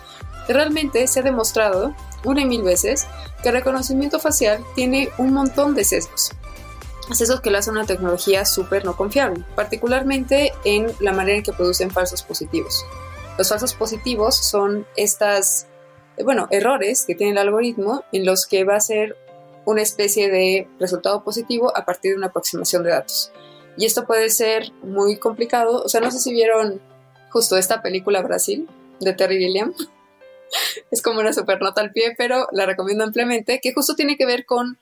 [0.49, 3.07] realmente se ha demostrado una y mil veces
[3.43, 6.33] que el reconocimiento facial tiene un montón de sesgos.
[7.13, 11.53] Sesgos que lo hacen una tecnología súper no confiable, particularmente en la manera en que
[11.53, 12.85] producen falsos positivos.
[13.37, 15.67] Los falsos positivos son estas,
[16.23, 19.17] bueno, errores que tiene el algoritmo en los que va a ser
[19.67, 23.33] una especie de resultado positivo a partir de una aproximación de datos.
[23.77, 25.83] Y esto puede ser muy complicado.
[25.83, 26.81] O sea, no sé si vieron
[27.31, 28.69] justo esta película Brasil
[29.01, 29.75] de Terry Gilliam.
[30.91, 34.27] es como una super nota al pie, pero la recomiendo ampliamente, que justo tiene que
[34.27, 34.79] ver con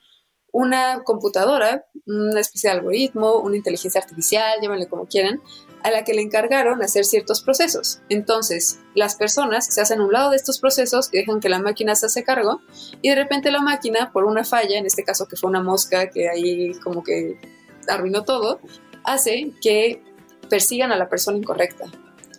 [0.51, 5.41] una computadora, una especie de algoritmo, una inteligencia artificial, llámenle como quieran,
[5.83, 7.99] a la que le encargaron hacer ciertos procesos.
[8.09, 11.59] Entonces, las personas se hacen a un lado de estos procesos y dejan que la
[11.59, 12.61] máquina se hace cargo
[13.01, 16.09] y de repente la máquina, por una falla, en este caso que fue una mosca
[16.09, 17.37] que ahí como que
[17.87, 18.59] arruinó todo,
[19.03, 20.01] hace que
[20.49, 21.85] persigan a la persona incorrecta.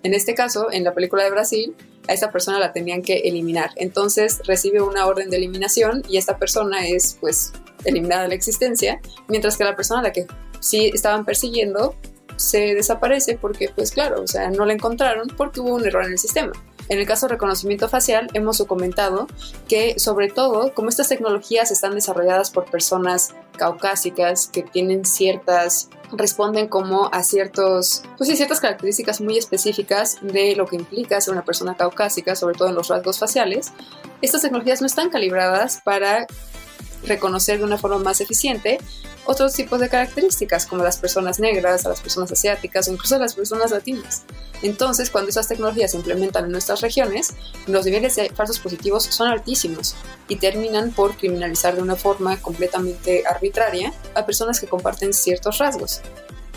[0.03, 1.75] En este caso, en la película de Brasil,
[2.09, 3.71] a esa persona la tenían que eliminar.
[3.77, 7.53] Entonces recibe una orden de eliminación y esta persona es pues
[7.85, 10.27] eliminada de la existencia, mientras que la persona a la que
[10.61, 11.95] sí estaban persiguiendo
[12.37, 16.13] se desaparece porque, pues claro, o sea, no la encontraron porque hubo un error en
[16.13, 16.53] el sistema.
[16.89, 19.27] En el caso de reconocimiento facial, hemos comentado
[19.69, 26.69] que, sobre todo, como estas tecnologías están desarrolladas por personas caucásicas que tienen ciertas, responden
[26.69, 31.45] como a ciertos, pues sí, ciertas características muy específicas de lo que implica ser una
[31.45, 33.73] persona caucásica, sobre todo en los rasgos faciales,
[34.21, 36.27] estas tecnologías no están calibradas para
[37.07, 38.79] reconocer de una forma más eficiente
[39.27, 43.35] otros tipos de características, como las personas negras, a las personas asiáticas o incluso las
[43.35, 44.23] personas latinas.
[44.63, 47.35] Entonces, cuando esas tecnologías se implementan en nuestras regiones,
[47.67, 49.95] los niveles de falsos positivos son altísimos
[50.29, 56.01] y terminan por criminalizar de una forma completamente arbitraria a personas que comparten ciertos rasgos.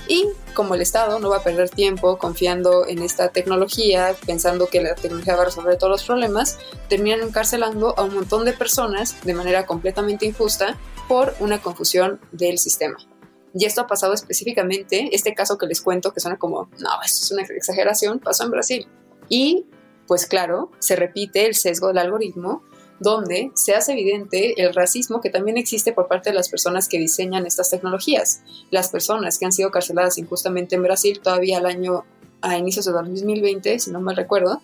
[0.07, 4.81] Y como el Estado no va a perder tiempo confiando en esta tecnología, pensando que
[4.81, 9.21] la tecnología va a resolver todos los problemas, terminan encarcelando a un montón de personas
[9.23, 12.97] de manera completamente injusta por una confusión del sistema.
[13.53, 17.25] Y esto ha pasado específicamente, este caso que les cuento, que suena como, no, esto
[17.25, 18.87] es una exageración, pasó en Brasil.
[19.29, 19.65] Y,
[20.05, 22.63] pues claro, se repite el sesgo del algoritmo
[22.99, 26.97] donde se hace evidente el racismo que también existe por parte de las personas que
[26.97, 28.41] diseñan estas tecnologías.
[28.71, 32.05] Las personas que han sido carceladas injustamente en Brasil todavía al año,
[32.41, 34.61] a inicios de 2020, si no mal recuerdo,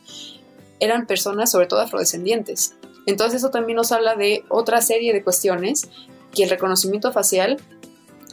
[0.79, 2.75] eran personas sobre todo afrodescendientes.
[3.05, 5.89] Entonces eso también nos habla de otra serie de cuestiones
[6.33, 7.57] que el reconocimiento facial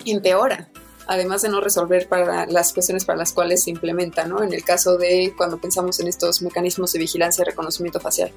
[0.06, 0.69] empeora
[1.10, 4.44] además de no resolver para las cuestiones para las cuales se implementa, ¿no?
[4.44, 8.30] En el caso de cuando pensamos en estos mecanismos de vigilancia y reconocimiento facial.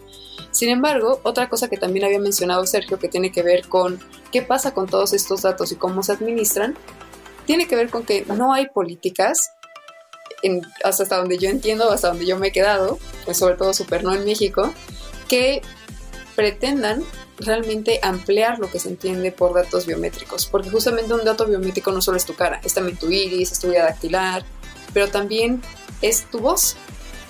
[0.49, 3.99] Sin embargo, otra cosa que también había mencionado Sergio, que tiene que ver con
[4.31, 6.75] qué pasa con todos estos datos y cómo se administran,
[7.45, 9.51] tiene que ver con que no hay políticas,
[10.83, 14.15] hasta donde yo entiendo, hasta donde yo me he quedado, pues sobre todo super no
[14.15, 14.73] en México,
[15.27, 15.61] que
[16.35, 17.03] pretendan
[17.37, 22.01] realmente ampliar lo que se entiende por datos biométricos, porque justamente un dato biométrico no
[22.01, 24.45] solo es tu cara, es también tu iris, es tu huella dactilar,
[24.93, 25.61] pero también
[26.01, 26.75] es tu voz,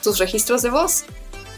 [0.02, 1.06] tus registros de voz.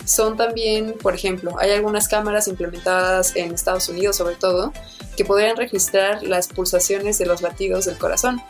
[0.05, 4.71] Son también, por ejemplo, hay algunas cámaras implementadas en Estados Unidos sobre todo,
[5.17, 8.41] que podrían registrar las pulsaciones de los latidos del corazón.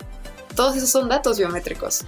[0.56, 2.02] Todos esos son datos biométricos.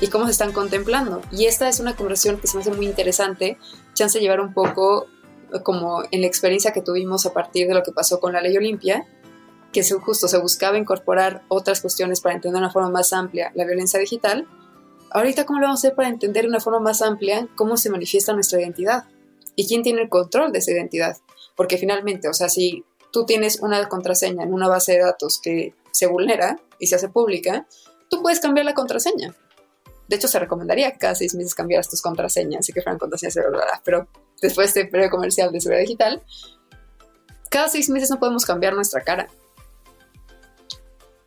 [0.00, 1.22] ¿Y cómo se están contemplando?
[1.32, 3.58] Y esta es una conversación que se me hace muy interesante,
[3.94, 5.08] chance de llevar un poco
[5.62, 8.56] como en la experiencia que tuvimos a partir de lo que pasó con la ley
[8.56, 9.06] Olimpia,
[9.72, 13.64] que justo se buscaba incorporar otras cuestiones para entender de una forma más amplia la
[13.64, 14.46] violencia digital,
[15.10, 17.90] ahorita cómo lo vamos a hacer para entender de una forma más amplia cómo se
[17.90, 19.04] manifiesta nuestra identidad
[19.56, 21.16] y quién tiene el control de esa identidad.
[21.56, 25.74] Porque finalmente, o sea, si tú tienes una contraseña en una base de datos que
[25.90, 27.66] se vulnera y se hace pública,
[28.08, 29.34] tú puedes cambiar la contraseña.
[30.08, 33.34] De hecho, se recomendaría que cada seis meses cambiaras tus contraseñas y que fueran contraseñas
[33.34, 34.08] cerradas, pero
[34.40, 36.22] después de este periodo comercial de seguridad digital,
[37.50, 39.28] cada seis meses no podemos cambiar nuestra cara.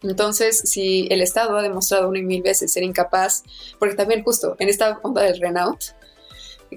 [0.04, 3.44] Entonces, si el Estado ha demostrado una y mil veces ser incapaz,
[3.78, 5.80] porque también justo en esta onda del Renault,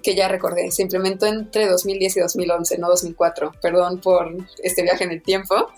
[0.03, 4.31] que ya recordé, se implementó entre 2010 y 2011, no 2004, perdón por
[4.63, 5.71] este viaje en el tiempo,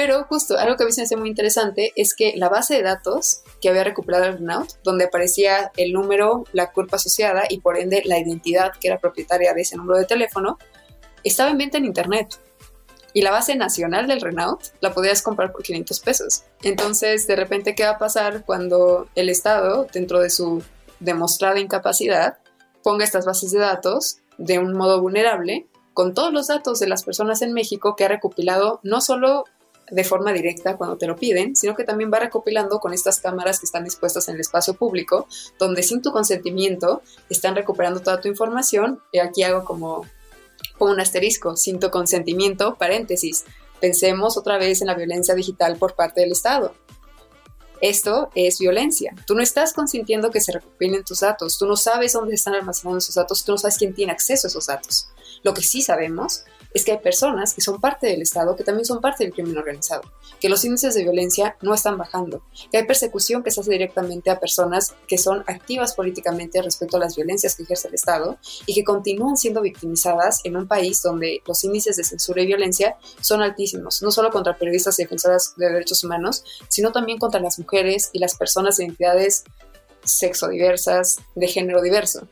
[0.00, 2.84] pero justo algo que a mí me hace muy interesante es que la base de
[2.84, 7.76] datos que había recuperado el Renault, donde aparecía el número, la culpa asociada y por
[7.76, 10.56] ende la identidad que era propietaria de ese número de teléfono,
[11.24, 12.38] estaba en venta en internet.
[13.12, 16.44] Y la base nacional del Renault la podías comprar por 500 pesos.
[16.62, 20.62] Entonces, de repente, ¿qué va a pasar cuando el Estado, dentro de su
[21.00, 22.38] demostrada incapacidad,
[22.84, 27.02] ponga estas bases de datos de un modo vulnerable con todos los datos de las
[27.02, 29.42] personas en México que ha recopilado no solo
[29.90, 33.58] de forma directa cuando te lo piden, sino que también va recopilando con estas cámaras
[33.60, 35.26] que están dispuestas en el espacio público,
[35.58, 39.00] donde sin tu consentimiento están recuperando toda tu información.
[39.12, 40.06] Y aquí hago como,
[40.76, 43.44] como un asterisco, sin tu consentimiento, paréntesis.
[43.80, 46.74] Pensemos otra vez en la violencia digital por parte del Estado.
[47.80, 49.14] Esto es violencia.
[49.26, 52.98] Tú no estás consintiendo que se recopilen tus datos, tú no sabes dónde están almacenando
[52.98, 55.08] esos datos, tú no sabes quién tiene acceso a esos datos.
[55.44, 56.42] Lo que sí sabemos
[56.74, 59.56] es que hay personas que son parte del Estado, que también son parte del crimen
[59.56, 60.02] organizado,
[60.40, 64.30] que los índices de violencia no están bajando, que hay persecución que se hace directamente
[64.30, 68.74] a personas que son activas políticamente respecto a las violencias que ejerce el Estado y
[68.74, 73.42] que continúan siendo victimizadas en un país donde los índices de censura y violencia son
[73.42, 78.10] altísimos, no solo contra periodistas y defensoras de derechos humanos, sino también contra las mujeres
[78.12, 79.44] y las personas de identidades
[80.04, 82.28] sexo diversas, de género diverso.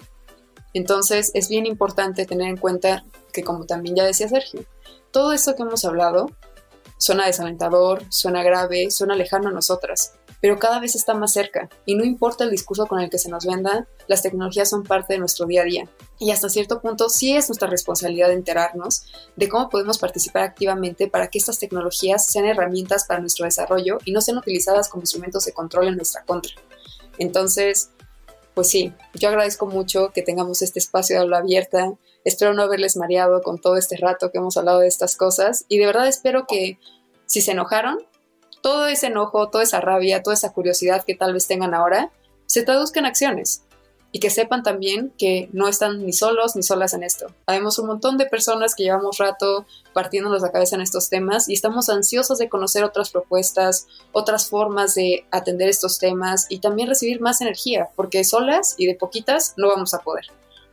[0.77, 4.67] Entonces es bien importante tener en cuenta que, como también ya decía Sergio,
[5.11, 6.31] todo esto que hemos hablado
[6.99, 10.13] suena desalentador, suena grave, suena lejano a nosotras,
[10.43, 13.31] pero cada vez está más cerca y no importa el discurso con el que se
[13.31, 15.89] nos venda, las tecnologías son parte de nuestro día a día.
[16.19, 21.29] Y hasta cierto punto sí es nuestra responsabilidad enterarnos de cómo podemos participar activamente para
[21.29, 25.55] que estas tecnologías sean herramientas para nuestro desarrollo y no sean utilizadas como instrumentos de
[25.55, 26.53] control en nuestra contra.
[27.19, 27.93] Entonces,
[28.57, 31.93] pues sí, yo agradezco mucho que tengamos este espacio de habla abierta.
[32.25, 35.77] Espero no haberles mareado con todo este rato que hemos hablado de estas cosas y
[35.77, 36.79] de verdad espero que
[37.27, 37.99] si se enojaron,
[38.63, 42.11] todo ese enojo, toda esa rabia, toda esa curiosidad que tal vez tengan ahora,
[42.47, 43.66] se traduzca en acciones
[44.17, 47.27] y que sepan también que no están ni solos ni solas en esto.
[47.45, 51.53] Habemos un montón de personas que llevamos rato partiéndonos la cabeza en estos temas y
[51.53, 57.21] estamos ansiosos de conocer otras propuestas, otras formas de atender estos temas y también recibir
[57.21, 60.25] más energía, porque solas y de poquitas no vamos a poder.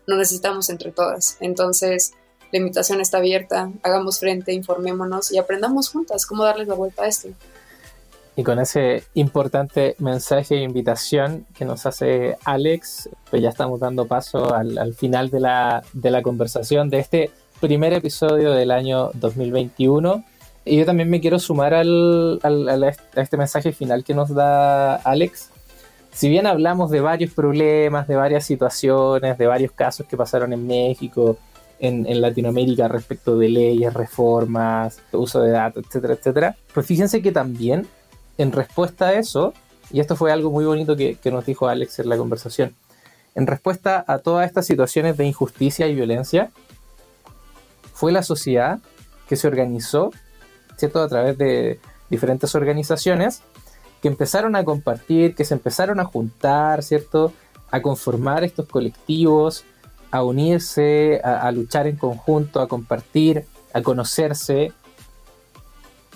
[0.08, 1.36] No necesitamos entre todas.
[1.42, 2.14] Entonces,
[2.54, 7.08] la invitación está abierta, hagamos frente, informémonos y aprendamos juntas cómo darles la vuelta a
[7.08, 7.28] esto.
[8.36, 14.08] Y con ese importante mensaje e invitación que nos hace Alex, pues ya estamos dando
[14.08, 17.30] paso al, final de la, de la conversación de este
[17.60, 20.24] primer episodio del año 2021.
[20.66, 24.96] Y yo también me quiero sumar al, al, a este mensaje final que nos da
[24.96, 25.50] Alex.
[26.12, 30.66] Si bien hablamos de varios problemas, de varias situaciones, de varios casos que pasaron en
[30.66, 31.38] México,
[31.80, 37.32] en, en, Latinoamérica respecto de leyes, reformas, uso de datos, etcétera, etcétera, pues fíjense que
[37.32, 37.88] también
[38.38, 39.54] en respuesta a eso,
[39.92, 42.76] y esto fue algo muy bonito que, nos dijo Alex en la conversación,
[43.36, 46.52] en respuesta a todas estas situaciones de injusticia y violencia,
[47.94, 48.80] fue la sociedad
[49.28, 50.12] que se organizó,
[50.78, 51.02] ¿cierto?
[51.02, 51.80] A través de
[52.10, 53.42] diferentes organizaciones
[54.02, 57.34] que empezaron a compartir, que se empezaron a juntar, ¿cierto?
[57.72, 59.64] A conformar estos colectivos,
[60.12, 64.72] a unirse, a luchar en conjunto, a compartir, a conocerse,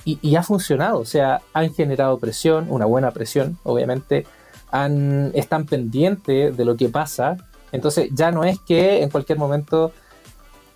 [0.07, 4.25] y, ha funcionado, o sea, han generado presión, una buena presión, obviamente,
[5.33, 7.35] están pendientes de lo que pasa,
[7.73, 9.91] entonces ya no es que en cualquier momento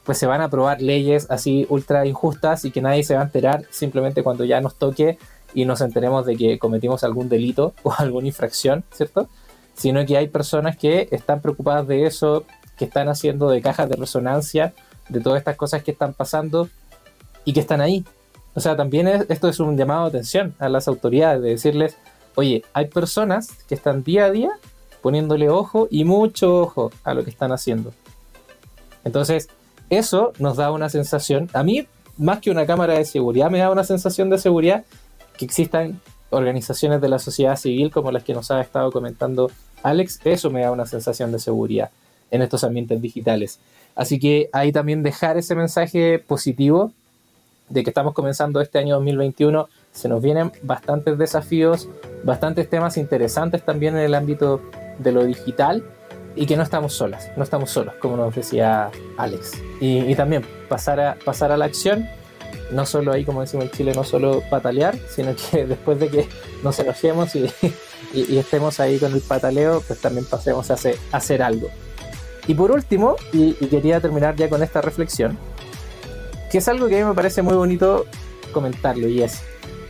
[0.04, 3.26] pues se van a aprobar leyes así ultra injustas y que nadie se va a
[3.26, 5.18] enterar simplemente cuando ya nos toque
[5.54, 9.30] y nos enteremos de que cometimos algún delito o alguna infracción, ¿cierto?
[9.76, 12.46] Sino que hay personas que están preocupadas de eso,
[12.78, 14.74] que están haciendo de cajas de resonancia
[15.08, 16.68] de todas estas cosas que están pasando
[17.46, 18.06] y que están ahí,
[18.54, 21.98] o sea, también esto es un llamado de atención a las autoridades, de decirles,
[22.36, 24.52] oye, hay personas que están día a día
[25.02, 27.94] poniéndole ojo y mucho ojo a lo que están haciendo.
[29.04, 29.50] Entonces,
[29.90, 31.88] eso nos da una sensación, a mí,
[32.18, 34.86] más que una cámara de seguridad, me da una sensación de seguridad
[35.38, 36.00] que existan
[36.30, 39.52] organizaciones de la sociedad civil como las que nos ha estado comentando
[39.84, 41.90] Alex, eso me da una sensación de seguridad
[42.30, 43.60] en estos ambientes digitales.
[43.96, 46.94] Así que ahí también dejar ese mensaje positivo
[47.72, 51.88] de que estamos comenzando este año 2021, se nos vienen bastantes desafíos,
[52.24, 54.62] bastantes temas interesantes también en el ámbito
[55.00, 55.84] de lo digital
[56.36, 59.54] y que no estamos solas, no estamos solos, como nos decía Alex.
[59.80, 62.08] Y, también pasar a, pasar a la acción,
[62.72, 66.28] no solo ahí, como decimos en Chile, no solo patalear, sino que después de que
[66.64, 67.50] nos enojemos y,
[68.14, 71.70] y, estemos ahí con el pataleo, pues también pasemos a hacer, a hacer algo.
[72.48, 75.38] Y por último, y quería terminar ya con esta reflexión,
[76.52, 78.06] que es algo que a mí me parece muy bonito
[78.52, 79.42] comentarlo y es,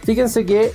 [0.03, 0.71] fíjense que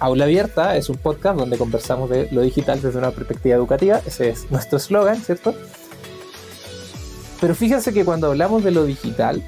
[0.00, 4.30] Aula Abierta es un podcast donde conversamos de lo digital desde una perspectiva educativa, ese
[4.30, 5.54] es nuestro eslogan, ¿cierto?
[7.40, 9.42] Pero fíjense que cuando hablamos de lo digital,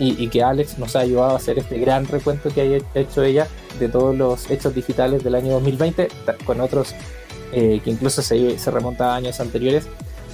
[0.00, 3.48] y, que Alex nos ha ayudado a hacer este gran recuento que ha hecho ella
[3.80, 6.08] de todos los hechos digitales del año 2020,
[6.44, 6.94] con otros
[7.52, 9.88] eh, que incluso se, se remonta a años anteriores,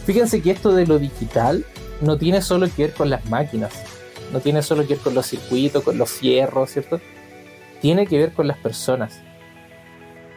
[0.04, 1.64] fíjense que esto de lo digital
[2.02, 3.72] no tiene solo que ver con las máquinas,
[4.34, 7.00] no tiene solo que ver con los circuitos, con los fierros, ¿cierto?
[7.80, 9.20] Tiene que ver con las personas.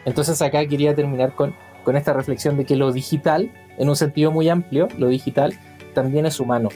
[0.04, 4.30] Entonces acá quería terminar con, con esta reflexión de que lo digital, en un sentido
[4.30, 5.58] muy amplio, lo digital
[5.94, 6.68] también es humano.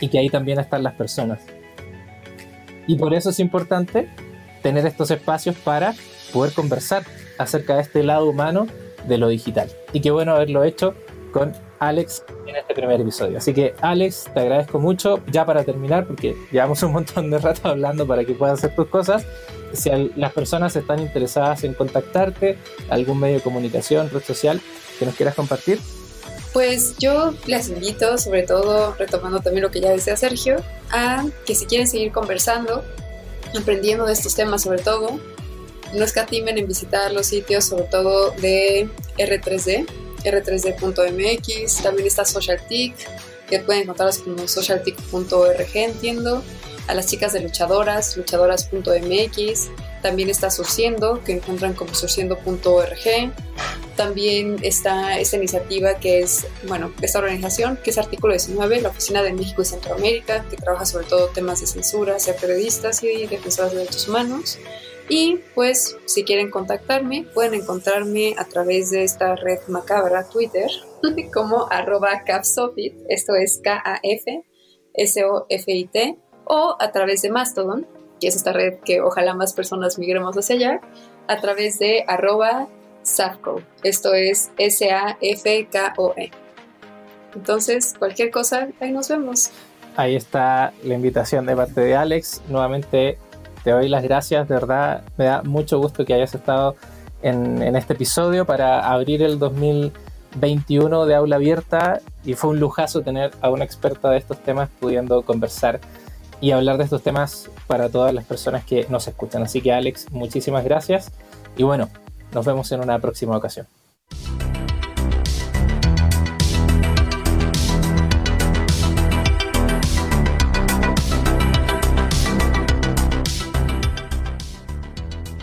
[0.00, 1.40] Y que ahí también están las personas.
[2.86, 4.08] Y por eso es importante
[4.62, 5.92] tener estos espacios para
[6.32, 7.02] poder conversar
[7.36, 8.68] acerca de este lado humano
[9.08, 9.68] de lo digital.
[9.92, 10.94] Y qué bueno haberlo hecho
[11.32, 13.38] con Alex en este primer episodio.
[13.38, 15.20] Así que Alex, te agradezco mucho.
[15.30, 18.88] Ya para terminar, porque llevamos un montón de rato hablando para que puedas hacer tus
[18.88, 19.24] cosas.
[19.72, 22.56] Si las personas están interesadas en contactarte,
[22.88, 24.60] algún medio de comunicación, red social
[24.98, 25.78] que nos quieras compartir.
[26.52, 30.56] Pues yo les invito, sobre todo retomando también lo que ya decía Sergio,
[30.90, 32.82] a que si quieren seguir conversando,
[33.58, 35.20] aprendiendo de estos temas sobre todo,
[35.92, 39.86] no escatimen en visitar los sitios, sobre todo de R3D,
[40.26, 42.94] r3d.mx, también está SocialTIC,
[43.48, 46.42] que pueden encontrarlas como socialtic.org, entiendo,
[46.88, 49.70] a las chicas de luchadoras, luchadoras.mx,
[50.02, 53.32] también está Surciendo, que encuentran como surciendo.org.
[53.96, 59.22] También está esta iniciativa que es, bueno, esta organización que es Artículo 19, la Oficina
[59.22, 63.72] de México y Centroamérica, que trabaja sobre todo temas de censura hacia periodistas y defensoras
[63.72, 64.58] de derechos humanos.
[65.08, 70.68] Y pues si quieren contactarme, pueden encontrarme a través de esta red macabra Twitter
[71.32, 74.44] como arroba capsofit, esto es K-A-F,
[74.94, 77.86] S-O-F-I-T, o a través de Mastodon,
[78.20, 80.80] que es esta red que ojalá más personas migremos hacia allá,
[81.28, 82.68] a través de arroba
[83.02, 86.30] Safco, esto es S-A-F-K-O-E.
[87.36, 89.50] Entonces, cualquier cosa, ahí nos vemos.
[89.96, 92.42] Ahí está la invitación de parte de Alex.
[92.48, 93.18] Nuevamente
[93.66, 96.76] te doy las gracias, de verdad me da mucho gusto que hayas estado
[97.20, 103.32] en, este episodio para abrir el 2021 de aula abierta y fue un lujazo tener
[103.40, 105.80] a una experta de estos temas pudiendo conversar
[106.40, 109.42] y hablar de estos temas para todas las personas que nos escuchan.
[109.42, 111.10] Así que Alex, muchísimas gracias
[111.56, 111.88] y bueno,
[112.32, 113.66] nos vemos en una próxima ocasión.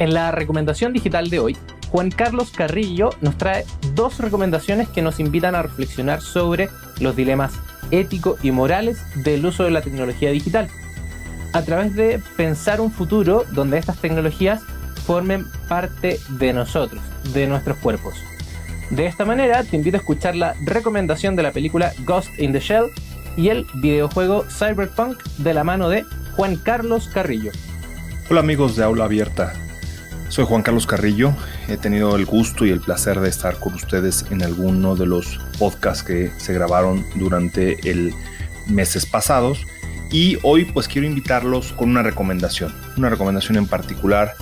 [0.03, 1.57] En la recomendación digital de hoy,
[1.89, 3.63] Juan Carlos Carrillo nos trae
[3.95, 6.67] dos recomendaciones que nos invitan a reflexionar sobre
[6.99, 7.53] los dilemas
[7.89, 10.67] éticos y morales del uso de la tecnología digital,
[11.53, 14.61] a través de pensar un futuro donde estas tecnologías
[15.05, 17.01] formen parte de nosotros,
[17.33, 18.15] de nuestros cuerpos.
[18.89, 22.59] De esta manera, te invito a escuchar la recomendación de la película Ghost in the
[22.59, 22.87] Shell
[23.37, 26.03] y el videojuego Cyberpunk de la mano de
[26.35, 27.53] Juan Carlos Carrillo.
[28.29, 29.53] Hola amigos de Aula Abierta,
[30.34, 31.36] soy Juan Carlos Carrillo.
[31.67, 35.39] He tenido el gusto y el placer de estar con ustedes en alguno de los
[35.59, 38.15] podcasts que se grabaron durante el
[38.65, 39.67] meses pasados.
[40.11, 44.34] Y hoy pues quiero invitarlos con una recomendación, una recomendación en particular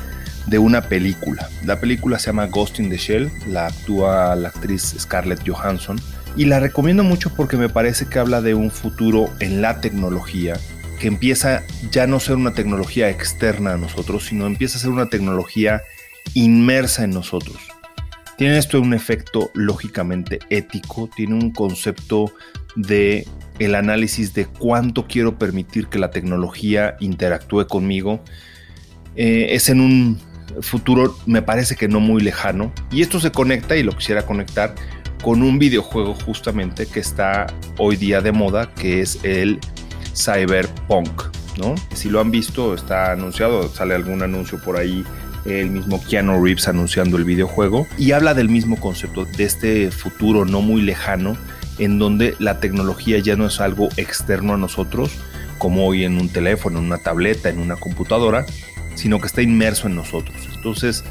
[0.48, 1.50] de una película.
[1.66, 6.00] La película se llama Ghost in the Shell, la actúa la actriz Scarlett Johansson
[6.38, 10.54] y la recomiendo mucho porque me parece que habla de un futuro en la tecnología
[11.02, 15.10] que empieza ya no ser una tecnología externa a nosotros, sino empieza a ser una
[15.10, 15.82] tecnología
[16.36, 17.58] inmersa en nosotros.
[18.38, 22.32] Tiene esto un efecto lógicamente ético, tiene un concepto
[22.76, 23.28] de
[23.58, 28.24] el análisis de cuánto quiero permitir que la tecnología interactúe conmigo.
[29.16, 30.20] Eh, es en un
[30.62, 32.72] futuro, me parece que no muy lejano.
[32.91, 34.76] Y esto se conecta, y lo quisiera conectar,
[35.24, 37.47] con un videojuego justamente que está
[37.80, 39.60] hoy día de moda, que es el
[40.16, 41.24] Cyberpunk,
[41.57, 41.76] ¿no?
[41.93, 45.03] Si lo han visto, está anunciado, sale algún anuncio por ahí,
[45.45, 50.45] el mismo Keanu Reeves anunciando el videojuego, y habla del mismo concepto, de este futuro
[50.45, 51.36] no muy lejano,
[51.80, 55.12] en donde la tecnología ya no es algo externo a nosotros,
[55.57, 58.45] como hoy en un teléfono, en una tableta, en una computadora,
[58.95, 60.36] sino que está inmerso en nosotros.
[60.55, 61.03] Entonces,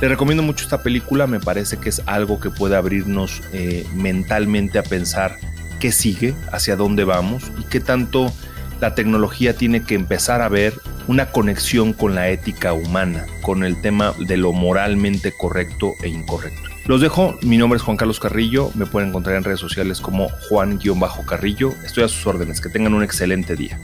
[0.00, 4.78] te recomiendo mucho esta película, me parece que es algo que puede abrirnos eh, mentalmente
[4.78, 5.38] a pensar
[5.78, 8.32] qué sigue, hacia dónde vamos y qué tanto
[8.80, 10.74] la tecnología tiene que empezar a ver
[11.08, 16.68] una conexión con la ética humana, con el tema de lo moralmente correcto e incorrecto.
[16.86, 20.28] Los dejo, mi nombre es Juan Carlos Carrillo, me pueden encontrar en redes sociales como
[20.48, 23.78] Juan-Carrillo, estoy a sus órdenes, que tengan un excelente día.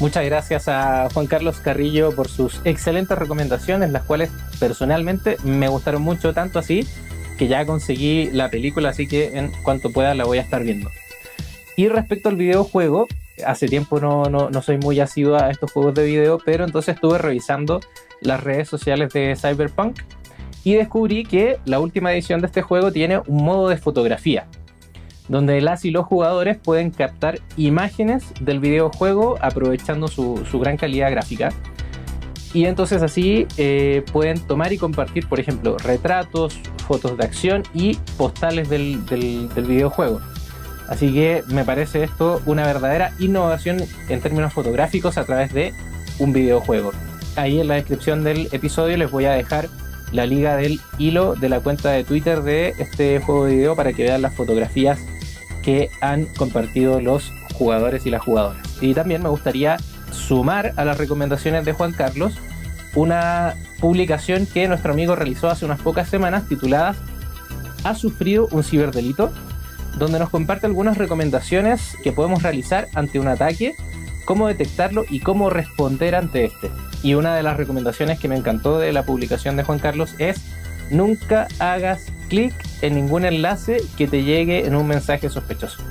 [0.00, 6.02] Muchas gracias a Juan Carlos Carrillo por sus excelentes recomendaciones, las cuales personalmente me gustaron
[6.02, 6.86] mucho, tanto así
[7.38, 10.90] que ya conseguí la película, así que en cuanto pueda la voy a estar viendo.
[11.76, 13.06] Y respecto al videojuego,
[13.44, 17.18] hace tiempo no, no, soy muy asiduo a estos juegos de video, pero entonces estuve
[17.18, 17.80] revisando
[18.22, 20.00] las redes sociales de Cyberpunk
[20.64, 24.46] y descubrí que la última edición de este juego tiene un modo de fotografía,
[25.28, 31.50] donde las y los jugadores pueden captar imágenes del videojuego aprovechando su, gran calidad gráfica.
[32.54, 36.58] Y entonces así eh, pueden tomar y compartir, por ejemplo, retratos,
[36.88, 40.20] fotos de acción y postales del, del videojuego.
[40.88, 45.74] Así que me parece esto una verdadera innovación en términos fotográficos a través de
[46.18, 46.92] un videojuego.
[47.36, 49.68] Ahí en la descripción del episodio les voy a dejar
[50.12, 53.92] la liga del hilo de la cuenta de Twitter de este juego de video para
[53.92, 54.98] que vean las fotografías
[55.62, 58.62] que han compartido los jugadores y las jugadoras.
[58.80, 59.76] Y también me gustaría
[60.12, 62.34] sumar a las recomendaciones de Juan Carlos
[62.94, 66.94] una publicación que nuestro amigo realizó hace unas pocas semanas titulada
[67.84, 69.32] ¿Ha sufrido un ciberdelito?
[69.96, 73.74] Donde nos comparte algunas recomendaciones que podemos realizar ante un ataque
[74.26, 76.70] cómo detectarlo y cómo responder ante este.
[77.02, 80.42] Y una de las recomendaciones que me encantó de la publicación de Juan Carlos es
[80.90, 85.82] nunca hagas clic en ningún enlace que te llegue en un mensaje sospechoso.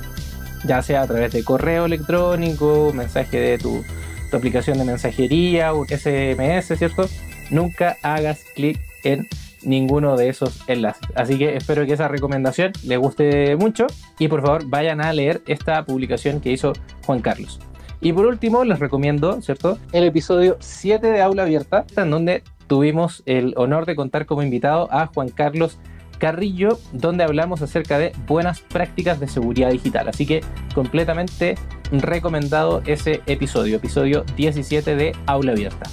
[0.64, 3.84] Ya sea a través de correo electrónico, mensaje de tu,
[4.32, 7.08] aplicación de mensajería o SMS, ¿cierto?
[7.48, 9.26] Nunca hagas clic en
[9.66, 11.06] ninguno de esos enlaces.
[11.14, 13.86] Así que espero que esa recomendación les guste mucho
[14.18, 16.72] y por favor vayan a leer esta publicación que hizo
[17.04, 17.60] Juan Carlos.
[18.00, 19.78] Y por último les recomiendo, ¿cierto?
[19.92, 24.88] El episodio 7 de Aula Abierta, en donde tuvimos el honor de contar como invitado
[24.92, 25.78] a Juan Carlos
[26.18, 30.08] Carrillo, donde hablamos acerca de buenas prácticas de seguridad digital.
[30.08, 30.42] Así que
[30.74, 31.56] completamente
[31.90, 35.88] recomendado ese episodio, episodio 17 de Aula Abierta.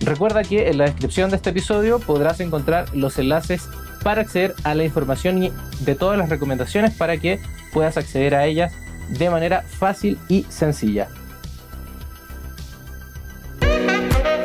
[0.00, 3.68] Recuerda que en la descripción de este episodio podrás encontrar los enlaces
[4.02, 7.40] para acceder a la información de todas las recomendaciones para que
[7.72, 8.72] puedas acceder a ellas
[9.08, 11.08] de manera fácil y sencilla.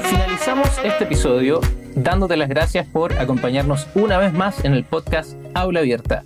[0.03, 1.61] Finalizamos este episodio
[1.95, 6.23] dándote las gracias por acompañarnos una vez más en el podcast Aula Abierta.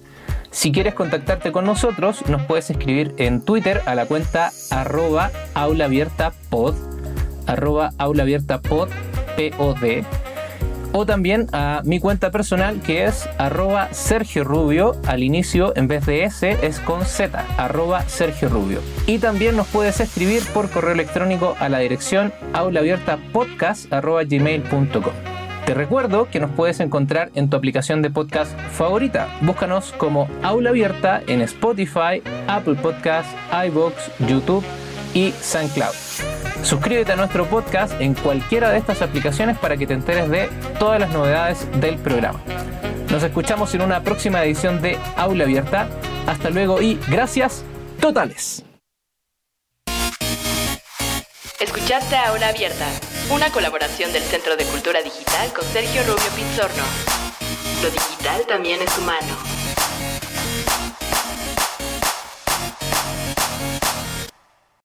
[0.50, 6.74] Si quieres contactarte con nosotros, nos puedes escribir en Twitter a la cuenta arroba aulaabiertapod,
[7.46, 8.90] arroba aulaabiertapod
[9.38, 10.04] POD
[10.92, 14.96] o también a mi cuenta personal que es arroba Sergio Rubio.
[15.06, 18.80] Al inicio, en vez de S, es con Z, arroba Sergio Rubio.
[19.06, 25.14] Y también nos puedes escribir por correo electrónico a la dirección aulaabiertapodcast.gmail.com.
[25.66, 29.28] Te recuerdo que nos puedes encontrar en tu aplicación de podcast favorita.
[29.42, 34.64] Búscanos como Aula Abierta en Spotify, Apple Podcasts, iBox, YouTube
[35.14, 36.37] y SoundCloud.
[36.64, 40.50] Suscríbete a nuestro podcast en cualquiera de estas aplicaciones para que te enteres de
[40.80, 42.42] todas las novedades del programa.
[43.10, 45.88] Nos escuchamos en una próxima edición de Aula Abierta.
[46.26, 47.64] Hasta luego y gracias
[48.02, 48.64] totales.
[51.60, 52.86] Escuchaste Aula Abierta,
[53.32, 56.84] una colaboración del Centro de Cultura Digital con Sergio Rubio Pizzorno.
[57.82, 59.57] Lo digital también es humano.